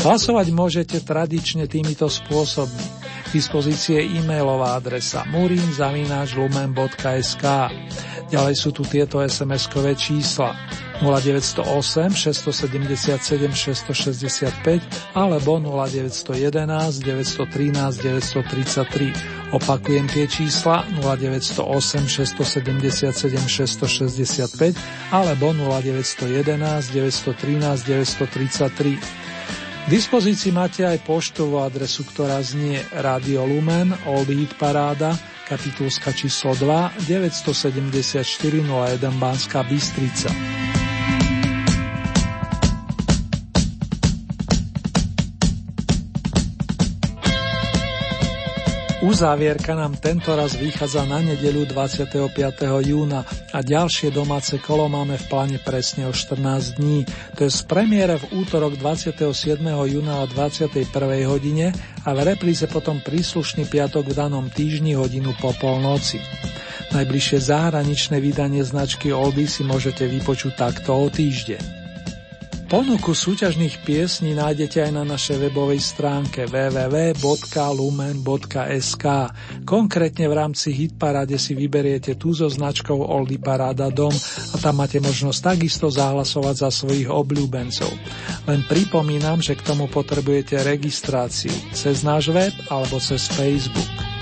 Hlasovať 0.00 0.48
môžete 0.48 1.04
tradične 1.04 1.68
týmito 1.68 2.08
spôsobmi. 2.08 2.88
K 3.28 3.36
dispozícii 3.36 4.00
je 4.00 4.16
e-mailová 4.16 4.80
adresa 4.80 5.28
murinzavináčlumen.sk 5.28 7.44
Ďalej 8.30 8.54
sú 8.56 8.70
tu 8.70 8.86
tieto 8.86 9.18
SMS-kové 9.18 9.98
čísla 9.98 10.54
0908 11.02 12.14
677 12.14 13.50
665 13.52 15.18
alebo 15.18 15.58
0911 15.58 17.02
913 17.02 17.98
933. 18.00 19.50
Opakujem 19.50 20.06
tie 20.06 20.30
čísla 20.30 20.86
0908 20.96 22.06
677 22.06 23.10
665 23.12 24.78
alebo 25.10 25.50
0911 25.50 26.86
913 26.88 27.82
933. 27.84 29.29
V 29.86 29.88
dispozícii 29.88 30.52
máte 30.52 30.84
aj 30.84 31.00
poštovú 31.08 31.64
adresu, 31.64 32.04
ktorá 32.04 32.36
znie 32.44 32.84
Radio 33.00 33.48
Lumen, 33.48 33.96
Old 34.04 34.28
Paráda, 34.60 35.16
kapitulska 35.48 36.12
číslo 36.12 36.52
2, 36.54 37.08
974 37.08 38.22
01 38.60 39.00
Banská 39.16 39.64
Bystrica. 39.64 40.28
Uzávierka 49.00 49.72
nám 49.72 49.96
tento 49.96 50.36
raz 50.36 50.60
vychádza 50.60 51.08
na 51.08 51.24
nedeľu 51.24 51.72
25. 51.72 52.20
júna 52.84 53.24
a 53.48 53.64
ďalšie 53.64 54.12
domáce 54.12 54.60
kolo 54.60 54.92
máme 54.92 55.16
v 55.16 55.24
pláne 55.24 55.56
presne 55.56 56.04
o 56.04 56.12
14 56.12 56.76
dní. 56.76 57.08
To 57.40 57.48
je 57.48 57.50
z 57.50 57.64
premiére 57.64 58.20
v 58.20 58.44
útorok 58.44 58.76
27. 58.76 59.24
júna 59.64 60.20
o 60.20 60.28
21. 60.28 60.84
hodine 61.24 61.72
a 62.04 62.12
v 62.12 62.28
repríze 62.28 62.68
potom 62.68 63.00
príslušný 63.00 63.72
piatok 63.72 64.12
v 64.12 64.20
danom 64.20 64.52
týždni 64.52 64.92
hodinu 64.92 65.32
po 65.40 65.56
polnoci. 65.56 66.20
Najbližšie 66.92 67.40
zahraničné 67.40 68.20
vydanie 68.20 68.60
značky 68.60 69.16
Oldy 69.16 69.48
si 69.48 69.64
môžete 69.64 70.04
vypočuť 70.12 70.60
takto 70.60 70.92
o 70.92 71.08
týždeň. 71.08 71.79
Ponuku 72.70 73.18
súťažných 73.18 73.82
piesní 73.82 74.38
nájdete 74.38 74.78
aj 74.86 74.92
na 74.94 75.02
našej 75.02 75.42
webovej 75.42 75.82
stránke 75.82 76.46
www.lumen.sk. 76.46 77.26
Konkrétne 79.66 80.30
v 80.30 80.34
rámci 80.38 80.70
Hitparade 80.70 81.34
si 81.34 81.58
vyberiete 81.58 82.14
tú 82.14 82.30
so 82.30 82.46
značkou 82.46 82.94
Oldy 82.94 83.42
Paráda 83.42 83.90
Dom 83.90 84.14
a 84.14 84.56
tam 84.62 84.78
máte 84.78 85.02
možnosť 85.02 85.58
takisto 85.58 85.90
zahlasovať 85.90 86.54
za 86.62 86.70
svojich 86.70 87.10
obľúbencov. 87.10 87.90
Len 88.46 88.62
pripomínam, 88.70 89.42
že 89.42 89.58
k 89.58 89.66
tomu 89.66 89.90
potrebujete 89.90 90.62
registráciu 90.62 91.50
cez 91.74 92.06
náš 92.06 92.30
web 92.30 92.54
alebo 92.70 93.02
cez 93.02 93.26
Facebook. 93.34 94.19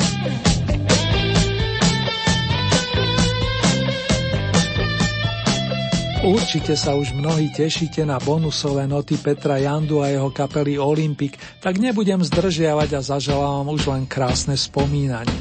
Určite 6.29 6.77
sa 6.77 6.93
už 6.93 7.17
mnohí 7.17 7.49
tešíte 7.49 8.05
na 8.05 8.21
bonusové 8.21 8.85
noty 8.85 9.17
Petra 9.17 9.57
Jandu 9.57 10.05
a 10.05 10.13
jeho 10.13 10.29
kapely 10.29 10.77
Olympic, 10.77 11.41
tak 11.57 11.81
nebudem 11.81 12.21
zdržiavať 12.21 13.01
a 13.01 13.01
zaželám 13.01 13.65
už 13.73 13.89
len 13.89 14.05
krásne 14.05 14.53
spomínanie. 14.53 15.41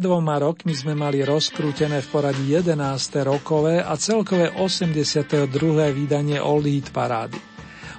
Pred 0.00 0.08
dvoma 0.08 0.40
rokmi 0.40 0.72
sme 0.72 0.96
mali 0.96 1.20
rozkrútené 1.20 2.00
v 2.00 2.08
poradí 2.08 2.56
11. 2.56 2.72
rokové 3.20 3.84
a 3.84 4.00
celkové 4.00 4.48
82. 4.48 5.28
vydanie 5.92 6.40
Old 6.40 6.64
Hit 6.64 6.88
parády. 6.88 7.36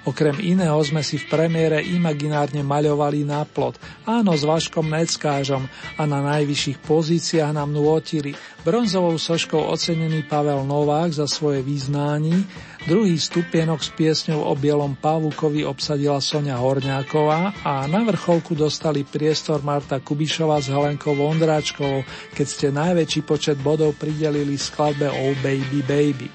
Okrem 0.09 0.41
iného 0.41 0.81
sme 0.81 1.05
si 1.05 1.21
v 1.21 1.29
premiére 1.29 1.77
imaginárne 1.77 2.65
maľovali 2.65 3.21
na 3.21 3.45
plot, 3.45 3.77
áno 4.09 4.33
s 4.33 4.41
Vaškom 4.41 4.89
Neckážom 4.89 5.69
a 6.01 6.01
na 6.09 6.25
najvyšších 6.25 6.81
pozíciách 6.81 7.53
nám 7.53 7.69
nôtili 7.69 8.33
bronzovou 8.65 9.21
soškou 9.21 9.61
ocenený 9.69 10.25
Pavel 10.25 10.65
Novák 10.65 11.13
za 11.13 11.29
svoje 11.29 11.61
význání, 11.61 12.49
Druhý 12.81 13.13
stupienok 13.13 13.77
s 13.85 13.93
piesňou 13.93 14.41
o 14.41 14.57
bielom 14.57 14.97
pavúkovi 14.97 15.61
obsadila 15.61 16.17
Sonia 16.17 16.57
Horňáková 16.57 17.61
a 17.61 17.85
na 17.85 18.01
vrcholku 18.01 18.57
dostali 18.57 19.05
priestor 19.05 19.61
Marta 19.61 20.01
Kubišová 20.01 20.57
s 20.57 20.73
Helenkou 20.73 21.13
Vondráčkovou, 21.13 22.01
keď 22.33 22.47
ste 22.49 22.67
najväčší 22.73 23.21
počet 23.21 23.57
bodov 23.61 24.01
pridelili 24.01 24.57
skladbe 24.57 25.13
Oh 25.13 25.37
Baby 25.45 25.85
Baby. 25.85 26.29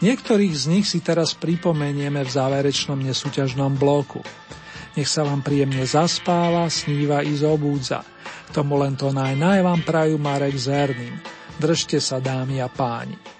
Niektorých 0.00 0.54
z 0.56 0.64
nich 0.72 0.86
si 0.88 1.04
teraz 1.04 1.36
pripomenieme 1.36 2.24
v 2.24 2.30
záverečnom 2.32 3.04
nesúťažnom 3.04 3.76
bloku. 3.76 4.24
Nech 4.96 5.10
sa 5.10 5.20
vám 5.20 5.44
príjemne 5.44 5.84
zaspáva, 5.84 6.64
sníva 6.72 7.20
i 7.20 7.36
zobúdza. 7.36 8.08
Tomu 8.56 8.80
len 8.80 8.96
to 8.96 9.12
naj, 9.12 9.36
naj 9.36 9.60
vám 9.60 9.84
prajú 9.84 10.16
Marek 10.16 10.56
Zerným. 10.56 11.12
Držte 11.60 12.00
sa 12.00 12.24
dámy 12.24 12.64
a 12.64 12.72
páni. 12.72 13.37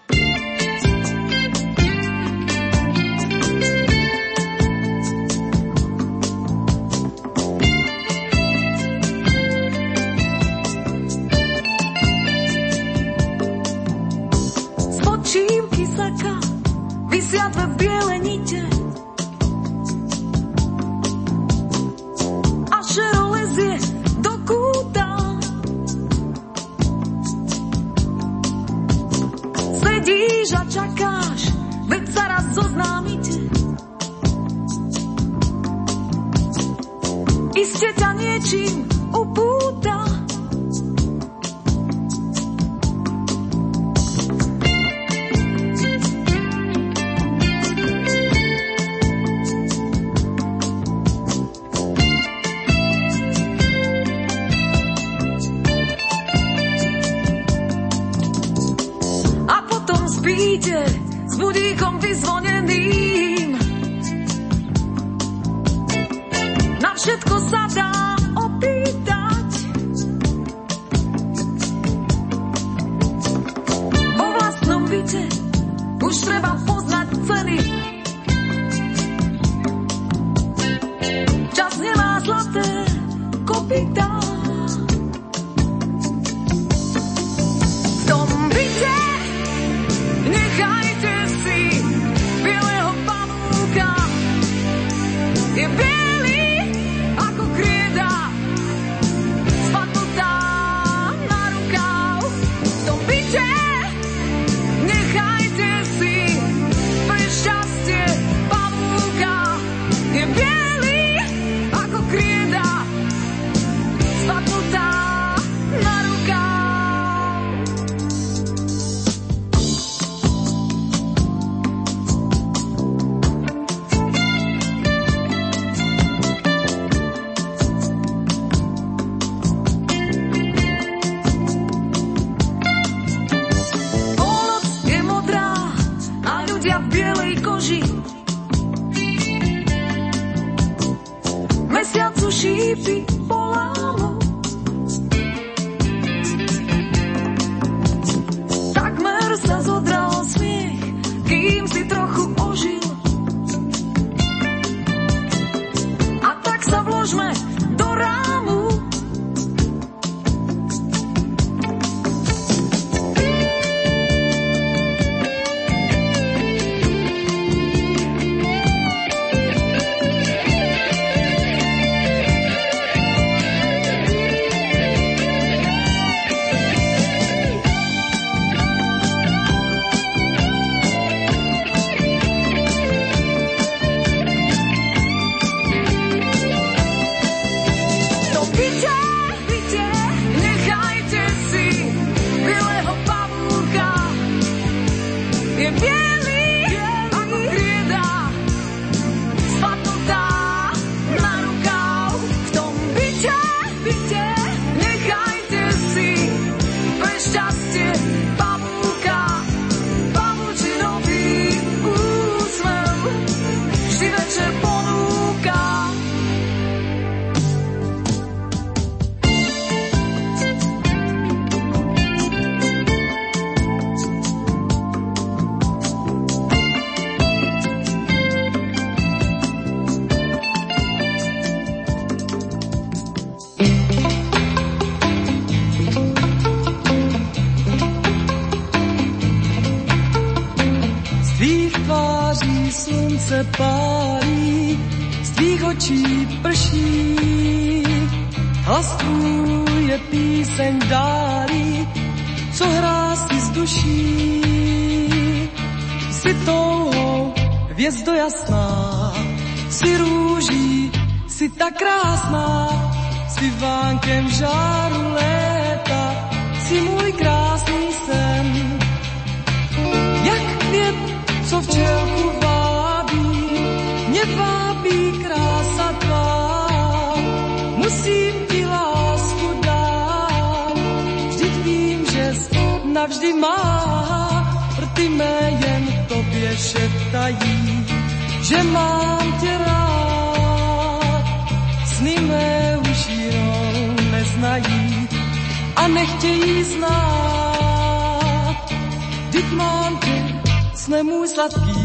Sladký, 301.39 301.78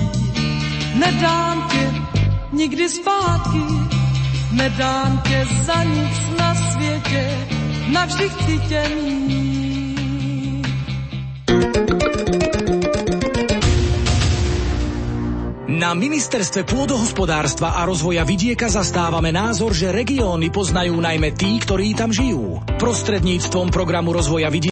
nedám 0.98 1.70
tě 1.72 1.86
nikdy 2.54 2.90
zpátky, 2.90 3.66
nedám 4.52 5.22
tě 5.28 5.46
za 5.66 5.84
nic 5.84 6.18
na 6.40 6.56
světě, 6.56 7.38
navždy 7.94 8.30
chci 8.30 8.60
tě 8.70 8.84
mít. 9.04 9.34
Na 15.84 15.98
ministerstve 15.98 16.70
pôdohospodárstva 16.70 17.76
a 17.76 17.84
rozvoja 17.90 18.22
vidieka 18.22 18.70
zastávame 18.70 19.34
názor, 19.34 19.74
že 19.74 19.90
regióny 19.90 20.54
poznajú 20.54 20.96
najmä 21.02 21.34
tí, 21.34 21.58
ktorí 21.58 21.98
tam 21.98 22.14
žijú. 22.14 22.62
Prostredníctvom 22.78 23.74
programu 23.74 24.14
rozvoja 24.14 24.48
vidieka 24.48 24.62